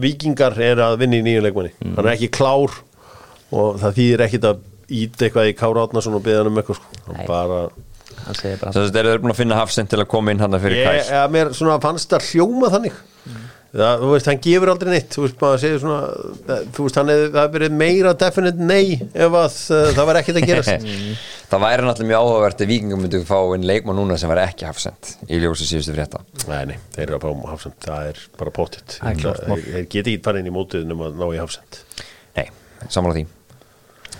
[0.04, 1.74] vikingar er að vinna í nýju leikmanni.
[1.80, 1.96] Mm.
[1.98, 2.78] Hann er ekki klár
[3.54, 4.62] og það þýðir ekkit að
[5.00, 7.18] íta eitthvað í Kára Átnason og beða hann um eitthvað sko.
[7.30, 7.64] Bara
[8.24, 10.44] Hann segir bara þess að þeir eru búin að finna hafsend til að koma inn
[10.44, 13.00] hann fyrir Ég, kæs eða mér svona fannst það hljóma þannig
[13.74, 15.10] það, þú veist, hann gefur aldrei neitt.
[15.16, 16.00] Þú veist, maður segir svona
[16.48, 20.10] það- þú veist, hann hefði, það hefði verið meira definite nei ef að uh, það
[20.10, 20.90] var ekkert að gerast.
[21.54, 24.66] Það væri náttúrulega mjög áhugavert ef vikingum myndu fá inn leikmann núna sem væri ekki
[24.66, 26.22] hafsend í ljósi síðustu frétta.
[26.50, 30.24] Nei, nei, þeir eru að fá hafsend það er bara pottitt er þeir, geti ekki
[30.26, 31.78] farið inn í mótið um að ná í hafsend
[32.40, 32.48] Nei,
[32.90, 33.28] samanlega því.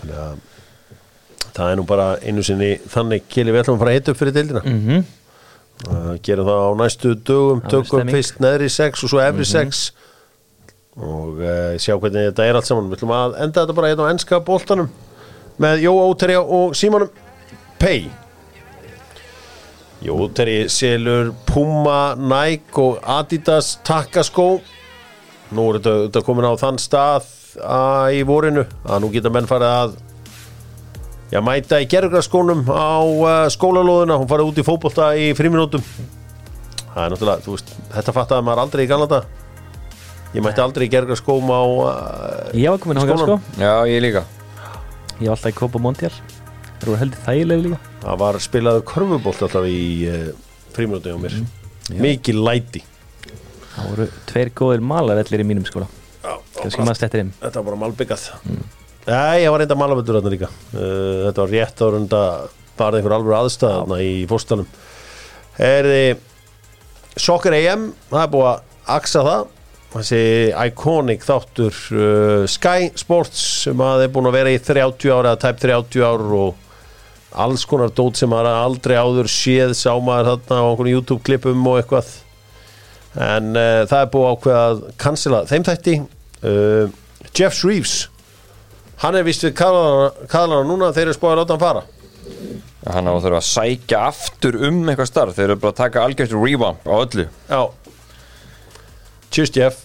[0.04, 0.38] Þannig að
[1.58, 4.22] það er nú bara einu sinni þannig keli við ætlum að fara að hita upp
[4.22, 4.64] fyrir deildina.
[4.70, 5.04] Mm
[5.88, 9.86] uh, gerum það á næstu dögum tökum fyrst neðri sex og svo efri sex.
[10.94, 12.90] Og uh, sjá hvernig þetta er allt saman.
[12.92, 14.92] Við ætlum að enda þetta bara hérna á enska boltanum
[15.62, 17.10] með Jó Óterja og Símanum
[17.82, 18.08] Pay
[20.04, 24.58] Jó Óterji selur Puma, Nike og Adidas takkaskó.
[25.56, 27.30] Nú er þetta, þetta komin á þann stað
[27.64, 29.94] að, í vorinu að nú geta menn farið að
[31.34, 35.82] Já, mæta í gerðgraskónum á uh, skólalóðuna, hún farið út í fótbolta í fríminútum.
[36.94, 39.24] Það er náttúrulega, þú veist, þetta fattaði maður aldrei í galanda.
[40.34, 43.42] Ég mætti aldrei í gerðgraskóm á uh, Ég var komin á Skólanum.
[43.62, 44.24] Já, ég líka
[45.22, 49.44] Ég var alltaf í Copa Mondial Það eru heldur þægilega líka Það var spilaður körfubolt
[49.46, 50.24] alltaf í uh,
[50.74, 51.36] fríminúti á mér.
[52.02, 52.82] Mikið læti.
[53.76, 55.86] Það voru tveir góðir malarvellir í mínum skóla
[56.24, 58.26] Já, Kannski maður slettir inn Þetta var bara malbyggað.
[59.04, 60.48] Nei, ég var reynda malavöldur þarna líka.
[60.72, 62.46] Uh, þetta var rétt ára en það
[62.80, 64.70] var einhver alveg aðstæð þarna í fórstanum.
[65.60, 69.50] Er þið Soccer AM, það er búið að aksa það.
[69.94, 70.22] Þessi
[70.56, 75.60] iconic þáttur uh, Sky Sports sem að er búin að vera í 30 ára, tæp
[75.62, 76.64] 30 ár og
[77.44, 81.68] alls konar dót sem maður aldrei áður séð sá maður þarna á einhvern YouTube klippum
[81.70, 82.16] og eitthvað
[83.20, 85.96] en uh, það er búið að ákveða að cancela þeim þætti
[87.34, 87.96] Jeff Shreves
[89.04, 91.84] hann er vist við kaðlana núna þeir eru spáðið að láta hann fara.
[92.84, 95.36] Hann á að þurfa að sækja aftur um eitthvað starf.
[95.38, 97.26] Þeir eru bara að taka algjört revamp á öllu.
[97.48, 97.62] Já.
[99.34, 99.84] Cheers Jeff.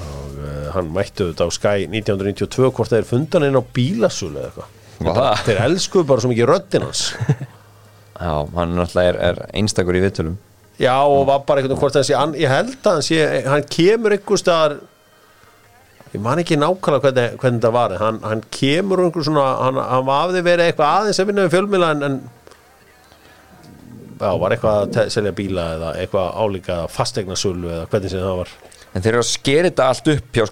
[0.00, 4.50] Og uh, hann mættu þetta á Sky 1992 hvort þeir fundan inn á bílasölu eða
[4.50, 4.76] eitthvað.
[5.46, 7.04] Þeir elskuðu bara svo mikið röddinn hans.
[8.20, 10.36] Já, hann náttúrulega er, er einstakur í viðtölum.
[10.80, 14.40] Já og var bara veginn hvort hann, ég held að hann sé, hann kemur einhver
[14.40, 14.78] staðar
[16.10, 20.10] ég man ekki nákvæmlega hvernig, hvernig það var hann, hann kemur einhver svona hann, hann
[20.10, 22.16] hafði verið eitthvað aðeins að vinna við fjölmila en, en
[24.18, 28.40] já, var eitthvað að selja bíla eða eitthvað álíka eða fastegnasölu eða hvernig sem það
[28.42, 28.54] var
[28.90, 30.44] En þeir eru að skera þetta allt upp hjá.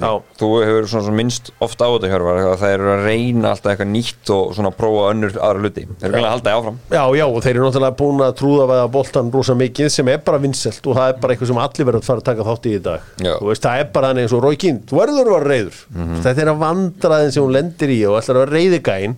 [0.00, 0.12] Já.
[0.40, 3.72] Þú hefur svona, svona minnst ofta á þetta hjörvar að það eru að reyna alltaf
[3.74, 5.84] eitthvað nýtt og svona prófa önnur aðra hluti.
[6.00, 6.78] Þeir eru að halda því áfram.
[6.96, 10.24] Já, já, og þeir eru náttúrulega búin að trúða veða boltan rosa mikið sem er
[10.24, 12.66] bara vinnselt og það er bara eitthvað sem allir verður að fara að taka þátt
[12.70, 13.12] í í dag.
[13.20, 13.34] Já.
[13.36, 15.78] Þú veist, það er bara hann eins og Rói Kín þú verður að vera reyður
[16.24, 19.16] þetta er að vandraðin sem hún lendir í og ætlar að vera reyðigæin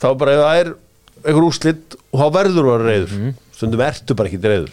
[0.00, 0.72] þá bara ef það er
[1.20, 3.14] einhver úslit og þá verður að vera reyður
[3.60, 4.72] stundum ertu bara ekki reyður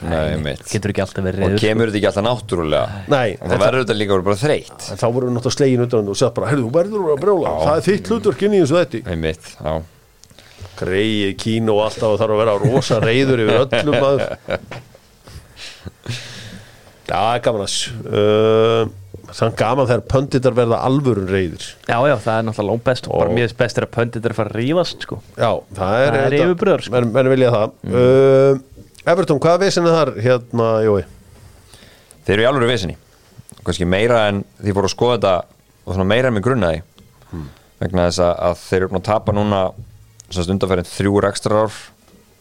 [0.71, 3.01] Getur ekki alltaf verið Og reyður kemur þetta ekki alltaf náttúrulega?
[3.11, 4.87] Nei, Og það verður þetta líka bara þreytt.
[4.93, 7.53] En þá voru náttúrulega slegin utan og sagt bara, heyrðu, þú verður að brjóla.
[7.67, 9.77] Það er þitt hlutverk inn í þessu þetta
[10.77, 14.21] greið kín og alltaf og þarf að vera rosa reyður yfir öllum maður.
[17.07, 17.71] Já, það er gaman að
[19.27, 23.09] Þannig gaman þegar pönditar verða alvörun reyðir Já, já, það er náttúrulega langt best.
[23.11, 25.17] Og bara mjög best er að pöndit að fara að rífast sko.
[25.35, 26.93] Já, það er, Það er yfirburðar, sko.
[26.95, 27.75] menn, menn vilja það.
[27.91, 28.61] Uh,
[29.07, 31.01] Everton, hvaða vesinn er þar hérna, Jói?
[32.27, 32.95] Þeir eru í alvöru vesinni.
[33.67, 35.35] Kannski meira en því fóru að skoða þetta
[35.87, 36.81] og svona meira en með grunnaði
[37.77, 39.59] vegna þess að, að þeir eru búin að tapa núna
[40.31, 41.75] svona undanfærin þrjú ekstra ár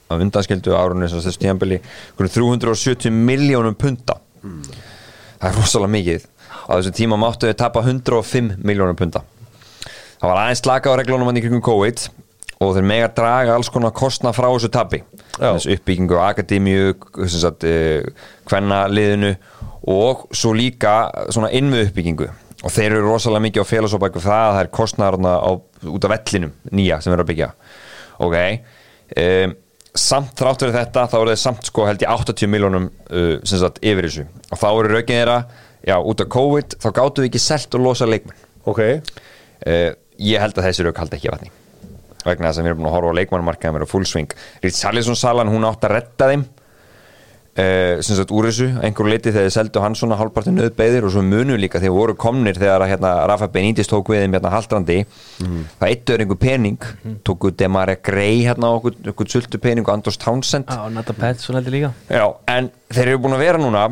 [0.07, 1.80] af undanskildu árunni sem þessu tíðanbili
[2.18, 4.16] 370 miljónum punta.
[4.43, 6.26] Það er rosalega mikið
[6.67, 9.23] á þessum tíma máttu þau tapa 105 miljónum punta
[10.21, 12.07] það var aðeins slaka á reglunum hann í kringum COVID
[12.64, 15.03] og þeir mega draga alls konar kostna frá þessu tapi.
[15.37, 15.51] Já.
[15.53, 16.95] þessu uppbyggingu á akademíu
[17.27, 17.67] sem sagt,
[18.49, 19.35] hvenna liðinu
[19.93, 20.97] og svo líka
[21.29, 22.31] svona innvið uppbyggingu
[22.64, 25.51] og þeir eru rosalega mikið á félagsóbæku það að það er kostnaðarna á,
[25.93, 27.53] út af vellinum nýja sem er að byggja.
[28.25, 29.55] Ok um,
[29.97, 33.61] samt þrátt fyrir þetta þá eru þeir samt sko held ég 80 miljónum uh, sem
[33.61, 34.27] sagt yfir þessu.
[34.49, 35.39] Og þá eru raukinn þeirra
[35.87, 38.43] já út af COVID þá gáttu við ekki selt og losa leikmenn.
[38.66, 41.55] Ok, uh, ég held að þessi rauk haldi ekki að vatni.
[42.26, 44.32] Vegna þess að við erum búin að horfa á leikmannmarkaðum er á full swing.
[44.64, 46.47] Rít Salisson salan hún átt að redda þeim.
[47.57, 51.14] Uh, sem sagt úr þessu einhverju leiti þegar þið seldu hann svona hálfpartin nöðbeðir og
[51.14, 54.51] svo munu líka þegar voru komnir þegar að, hérna, Rafa Benítez tók við þeim hérna
[54.53, 54.99] haldrandi.
[55.39, 56.91] Það eittur einhver pening
[57.24, 60.68] tóku Demare Grey hérna og okkur, okkur sultu pening og Andros Townsend.
[60.68, 61.95] Já, Nata Petson heldur líka.
[62.12, 62.26] Já,
[62.59, 63.87] en þeir eru búin að vera núna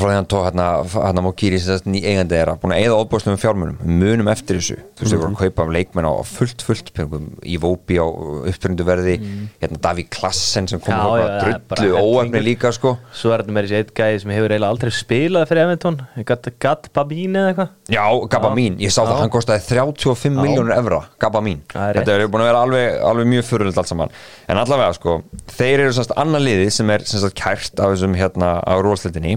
[0.00, 2.98] frá því hann tók hérna, hérna Mokiri sem þess ný eigandi er búin að eða
[3.02, 4.76] óbúðslega með fjármunum, munum eftir þessu.
[4.96, 8.06] Þú veist, þeir voru að kaupa af leikmenn á fullt, fullt peningum, í Vópi á
[8.06, 9.16] uppbyrjundu verði
[9.62, 11.40] hérna Davík Klassen sem er bara
[11.74, 12.96] drullu óefni líka sko.
[13.16, 16.00] Svo er þetta með þessi eitt gæði sem hefur eiginlega aldrei spilað fyrir Everton.
[16.28, 20.74] Gat, gat Babín eða eitthvað Já, Gabba mín, ég sá það, hann kostaði 35 miljónur
[20.74, 21.60] evra, Gabba mín.
[21.70, 24.14] Þetta er búin að vera alveg, alveg mjög fyrirlega allt saman.
[24.50, 25.14] En allavega, sko,
[25.54, 29.36] þeir eru semst annan liði sem er semst kært af þessum hérna á rólsleitinni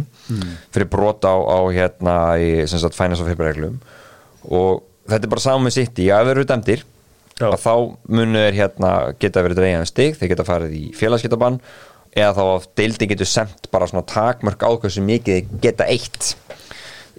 [0.74, 3.78] fyrir brot á, á hérna í semst finance of hyperreglum.
[4.50, 6.84] Og þetta er bara saman með sitt í að þeir eru dæmdir
[7.40, 7.74] að þá
[8.10, 8.90] munu þeir hérna
[9.22, 11.62] geta verið dreigjað um stig, þeir geta farið í félagsgetabann
[12.18, 16.34] eða þá að deildin getur semt bara svona takmörk á hversu mikið geta eitt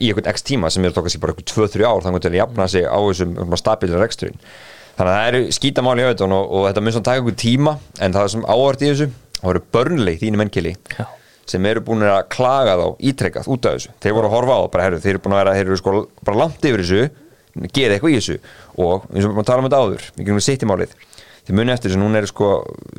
[0.01, 2.39] í einhvern x tíma sem eru tókast í bara einhvern 2-3 ár þannig til að
[2.41, 4.41] jafna sig á þessum stabilir reksturinn.
[4.99, 7.77] Þannig að það eru skítamáli í auðvitað og, og þetta mun svona taka einhvern tíma
[8.01, 9.09] en það sem áhvert í þessu
[9.41, 11.07] það eru börnleik þínu mennkili Já.
[11.49, 13.95] sem eru búin að klaga þá ítrekkað út af þessu.
[14.03, 15.81] Þeir voru að horfa á það bara herru þeir eru búin að vera þeir eru
[15.81, 15.95] sko
[16.27, 18.37] bara langt yfir þessu gera eitthvað í þessu.
[18.81, 20.97] Og eins og við erum að tala um þetta áður við getum sitt í málið
[21.47, 22.51] þið muni eftir þessu núna er sko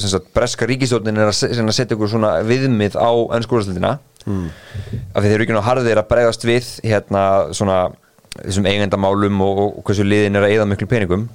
[0.01, 3.93] sagt, breska ríkistjórnin er að að setja ykkur svona viðmið á ennskúrastildina
[4.25, 4.47] mm.
[5.13, 7.25] af því þeir eru ekki ná harðir að bregðast við hérna
[7.57, 7.77] svona
[8.37, 11.27] þessum eigendamálum og, og hversu liðin er að eyða miklu peningum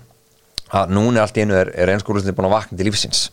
[0.75, 3.29] að núna allt í einu er, er ennskúrastildin búin að vakna til lífsins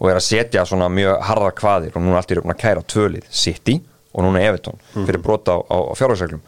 [0.00, 2.62] og er að setja svona mjög harða kvaðir og núna allt í einu búin að
[2.64, 3.78] kæra tvölið City
[4.14, 6.42] og núna Everton fyrir brota á, á, á fjárhagsreglum.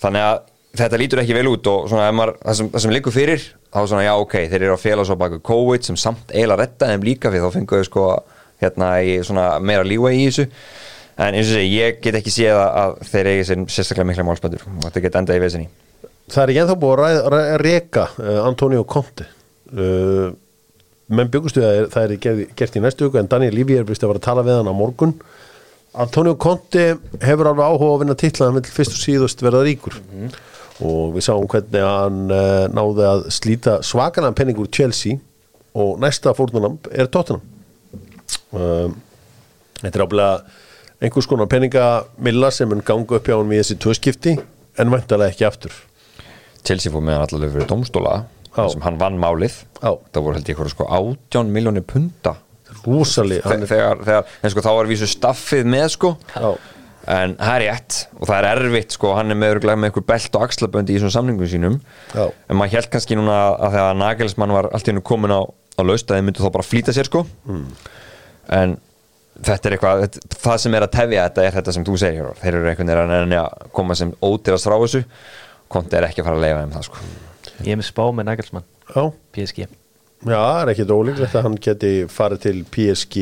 [0.00, 0.40] Þannig að
[0.80, 4.04] þetta lítur ekki vel út og svona maður, það sem, sem liggur fyrir þá svona
[4.04, 7.32] já ok, þeir eru að fela svo baku COVID sem samt eiginlega retta þeim líka
[7.32, 8.04] fyrir þá fengu þau sko
[8.60, 10.46] hérna í svona meira lífa í þessu
[11.28, 14.62] en eins og segi, ég get ekki séð að, þeir eigi sér sérstaklega mikla málspöndur
[14.70, 15.68] og þetta get endað í vesinni.
[16.30, 19.26] Það er ekki ennþá búið að ræð- ræ- reka uh, Antonio Conte.
[19.70, 20.30] Uh,
[21.10, 24.04] menn byggustu að það er gert, gert í næstu viku en Daniel Lífi er vist
[24.06, 25.14] að vera að tala við hann á morgun.
[25.98, 26.84] Antonio Conte
[27.26, 29.96] hefur alveg áhuga að vinna titla hann vil fyrst og síðust verða ríkur.
[30.86, 35.18] Og við sáum hvernig hann uh, náði að slíta svakanan penning úr Chelsea
[35.74, 37.42] og næsta fórnunamb er Tottenham.
[38.54, 38.94] Um,
[39.80, 40.32] Þetta er áblega
[41.00, 44.34] einhvers konar penningamilla sem mun ganga upp hjá hann við þessi tvöskipti
[44.80, 45.72] en væntalega ekki aftur.
[46.64, 48.18] Chelsea fór með hann allavega fyrir domstóla
[48.68, 49.60] sem hann vann málið.
[49.80, 49.94] Já.
[50.12, 52.34] það voru held ég eitthvað sko 18 miljónir punta.
[53.42, 56.10] Þe- þegar, þegar, en sko þá var vísu staffið með sko.
[56.34, 56.50] Já.
[57.10, 60.04] en það er rétt og það er erfitt sko, hann er með, örugglega með einhver
[60.06, 61.78] belt og axlaböndi í þessum samningum sínum.
[62.14, 62.26] Já.
[62.48, 65.82] en maður held kannski núna að þegar Nagelsmann var allt í hennu komin á, á
[65.82, 67.24] laust að þeir myndu þá bara flýta sér sko.
[68.50, 68.76] En
[69.38, 72.20] þetta er eitthvað þetta, það sem er að tefja þetta er þetta sem þú segir
[72.20, 72.40] Hjörvar.
[72.40, 75.02] þeir eru einhvern veginn að reyna að koma sem ódýrast frá þessu.
[75.70, 77.04] Konti er ekki að fara að leifa þeim það sko.
[77.60, 78.70] Ég er með spá með Nagelsmann.
[79.36, 79.66] PSG
[80.20, 83.20] já, það er ekkit ólíklegt að hann geti farið til PSG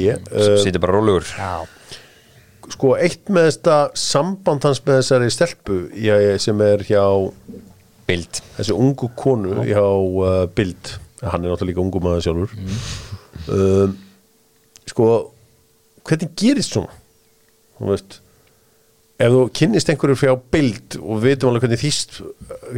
[0.64, 1.66] sýti bara rólegur Já.
[2.68, 5.76] Sko, eitt með þetta samband hans með þessari stelpu
[6.42, 7.04] sem er hjá
[8.08, 8.40] bild.
[8.58, 10.94] Þessi ungu konu hjá uh, Bild.
[11.22, 12.52] Hann er náttúrulega líka ungu maður sjálfur.
[13.48, 13.96] Um,
[14.88, 15.08] Sko
[16.08, 16.96] hvernig gerist svona?
[17.78, 18.18] Þú veist
[19.18, 22.20] ef þú kynnist einhverju frá Bild og við vitum alveg hvernig þýst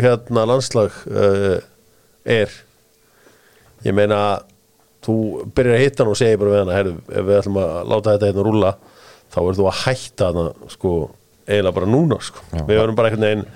[0.01, 1.59] hérna landslag uh,
[2.25, 2.55] er
[3.85, 4.21] ég meina
[5.05, 5.17] þú
[5.57, 8.15] byrjar að hitta hann og segja bara við hana herru, ef við ætlum að láta
[8.15, 8.73] þetta hérna rúlla
[9.31, 10.95] þá er þú að hætta hana sko,
[11.47, 12.45] eiginlega bara núna sko.
[12.51, 12.63] Já.
[12.65, 13.47] við verðum bara einhvern veginn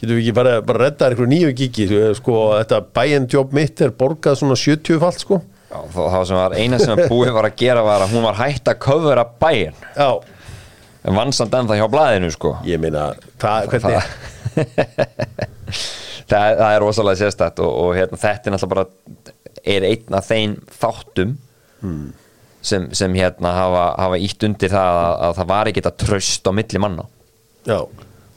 [0.00, 4.40] getum við ekki bara, bara redda einhverju nýju gigi sko, þetta bæjendjobb mitt er borgað
[4.40, 7.82] svona 70 falt sko Já, það það sem var eina sem búið var að gera
[7.86, 9.76] var að hún var hætt að köfura bæinn.
[9.94, 10.08] Já,
[11.06, 12.56] en vann samt ennþá hjá blaðinu sko.
[12.66, 13.04] Ég meina
[13.38, 14.08] það, hvernig,
[16.30, 19.36] það, það er rosalega sérstætt og, og hérna, þetta er náttúrulega bara
[19.70, 21.36] er einn af þeim þáttum
[22.66, 26.50] sem, sem hérna hafa, hafa ítt undir það að, að það var ekki þetta tröst
[26.50, 27.06] á milli manna.
[27.68, 27.78] Já,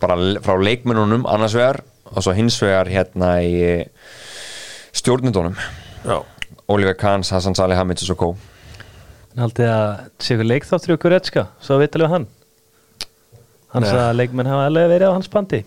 [0.04, 1.82] bara frá leikmennunum annars vegar
[2.14, 3.82] og svo hins vegar hérna í
[4.94, 5.58] stjórnundunum
[6.04, 6.20] já
[6.72, 8.30] Oliver Kahns, Hassan Salihamidzic og Kó
[9.34, 12.28] En haldið að ykkur leikþáttur ykkur Etska Svo vitalið hann.
[13.74, 15.64] Hann sagði að leikmenn hafa alveg verið á hans bandi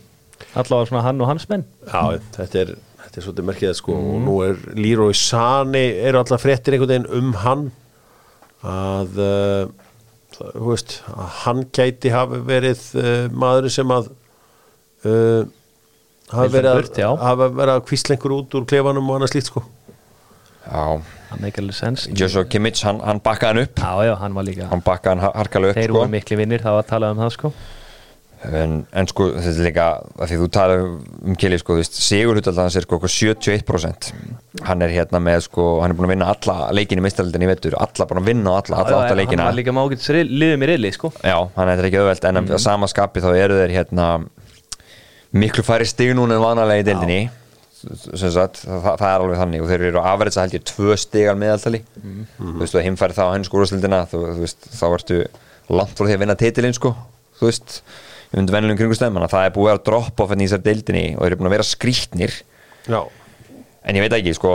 [0.57, 1.64] Allavega svona hann og hans menn.
[1.88, 2.72] Já, þetta er,
[3.03, 7.09] þetta er svolítið merkið sko, og nú er Leroy Sani eru alltaf fréttir einhvern veginn
[7.16, 7.66] um hann?
[8.66, 9.62] Að uh,
[10.36, 14.11] það, þú veist, að hann gæti hafi verið uh, maður sem að
[15.09, 15.49] uh,
[16.32, 16.72] hafi verið
[17.07, 19.64] að, verið að kvíslengur út úr klefanum og annað slíkt sko
[20.67, 23.81] Það meikar alveg sens Joshua Kimmich, hann, hann bakkaði hann upp.
[23.83, 25.99] Já, já, hann var líka hann bakkaði hann har- harkalega upp Þeir sko.
[26.01, 27.53] voru mikli vinnir, það var að tala um það sko.
[28.47, 29.85] En, en sko þetta er líka
[30.21, 34.11] því þú talar um Kili sko, þú veist, Sigur Hutaldans er sko okkur 71%
[34.69, 37.51] hann er hérna með sko, hann er búin að vinna alla leikin í meistaraldinni í
[37.51, 39.43] vettur, alla búin að vinna á alla, alla Já, átta já, leikina.
[39.43, 41.11] Hann var líka með ágætis liðum í riðli sko.
[41.25, 44.07] Já, hann er ekki auðvelt en að sama skapi þá eru þeir hérna
[45.37, 47.19] miklu færi stig núna en vanalega í deildinni.
[47.27, 47.45] Sem
[47.77, 51.39] sagt, það, það er alveg þannig og þeir eru að afrætsa held ég tvö stigar
[51.41, 51.83] meðaltali.
[52.39, 55.20] Þú veist, og heimfæri þá henni skúrastildina þú, þú veist, þá ertu
[55.77, 56.95] langt frá því að vinna titilinn sko,
[57.41, 57.81] þú veist
[58.31, 60.64] ég myndi venjulegum kringustæðum, þannig að það er búið að droppa off henni í þessar
[60.66, 62.35] deildinni og þeir eru búin að vera skrýtnir.
[62.87, 63.01] Já,
[63.87, 64.55] en ég veit ekki, sko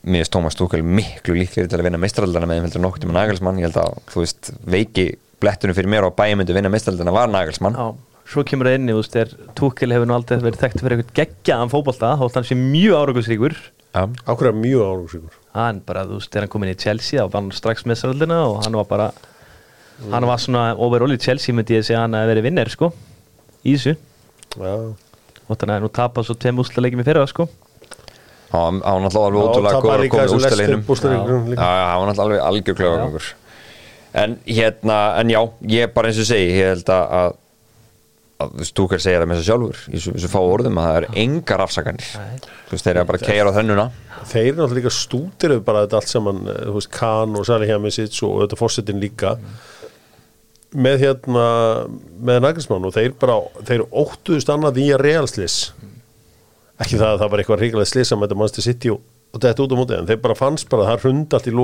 [0.00, 3.58] mér finnst Tómas Túkel miklu líklegri til að vinna meistaraldana með en nokkuð tíma Nagelsmann.
[3.60, 5.06] Ég held að, þú veist, veiki
[5.40, 7.76] blettunum fyrir mér og bæja myndi vinna meistaraldana var Nagelsmann.
[7.76, 11.00] Já, svo kemur það inni, þú veist, er Túkil hefur nú aldrei verið þekkt fyrir
[11.00, 13.56] eitthvað geggjaðan fótbolta þótt hann sé mjög árangusríkur
[13.90, 14.04] Já.
[14.22, 17.50] ákveða mjög árangsíkur hann bara, þú veist, er hann komin í Chelsea þá var hann
[17.54, 19.08] strax með söröldina og hann var bara
[20.12, 22.92] hann var svona overall í Chelsea myndi ég segja hann að verið vinner sko
[23.66, 23.96] í þessu.
[24.56, 24.76] Já,
[25.50, 27.48] og þannig að nú tapað svo tveim úrslalegjum í fyrra sko.
[28.54, 30.30] Hann hann var náttúrulega alveg ótrúlega góður að koma
[31.58, 33.28] já, hann var náttúrulega alveg
[34.10, 35.38] En hérna, en já,
[35.70, 37.36] ég bara eins og segi, ég held að,
[38.40, 41.06] að, að kannski segja það með þessu sjálfur í þessu- fá orðum að það er
[41.24, 42.08] engar afsakanir.
[42.70, 43.86] Þú veist, þeir eru bara að keira á þennuna.
[44.30, 47.68] Þeir eru náttúrulega líka stútir bara þetta allt saman, eh, þú veist, Kahn og Sali
[47.70, 49.36] Hjamisits og þetta fórsetin líka.
[50.70, 51.46] Með hérna
[52.22, 55.56] með Nagelsmann og þeir bara þeir óttuðust annað í að realslis
[56.80, 59.00] ekki það að það var eitthvað ríkilega slisa með þetta mannstu City og,
[59.34, 61.54] og þetta út á móti en þeir bara fannst bara að það hrundi allt í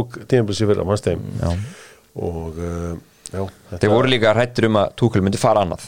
[0.82, 1.22] að þeim?
[1.38, 1.52] Já.
[2.26, 2.90] og uh,
[3.30, 3.44] já,
[3.78, 5.86] Þeir voru líka hrættur um að Túkul myndi fara annað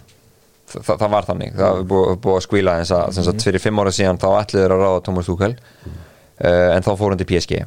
[0.68, 3.62] Þa, það, var þannig, það var búið, búið að skvíla eins að, sem sagt, fyrir
[3.64, 7.28] fimm ára síðan þá ætliður að ráða Tómas Túkul uh, en þá fór hann til
[7.30, 7.62] PSG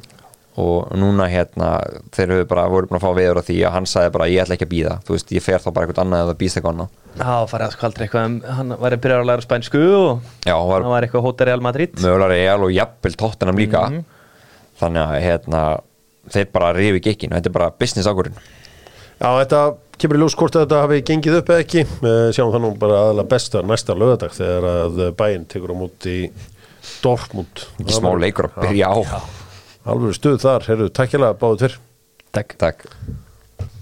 [0.61, 1.67] og núna hérna
[2.11, 4.41] þeir höfðu bara, voru bara að fá veður á því að hann sagði bara ég
[4.43, 6.73] ætla ekki að býða, þú veist, ég fer þá bara eitthvað annað eða býst eitthvað
[6.75, 6.89] annað.
[7.21, 10.09] Það farið að skvaldra eitthvað um hann var að byrja að læra spænsku og
[10.43, 11.95] Já, hann var hann var eitthvað hóta Real Madrid.
[12.03, 13.85] Mögulega real og jafnvel tóttunum líka.
[13.87, 14.03] Mhm.
[14.81, 15.61] þannig að hérna
[16.35, 18.37] þeir bara rifi gekkin, þetta er bara business ákvörðin
[19.21, 19.59] Já, þetta
[20.01, 21.83] kemur í ljós hvort að þetta hafi gengið upp eða ekki.
[21.85, 26.15] Eh, sjáum það nú bara aðalega besta næsta lögadag þegar að bæinn tekur á móti
[27.03, 27.67] Dortmund.
[27.77, 28.97] Ekki smá leikur að byrja á.
[29.91, 31.77] Alveg stuð þar, herru, takk hérlega báðu tver
[32.31, 32.55] Takk.
[32.57, 32.87] Takk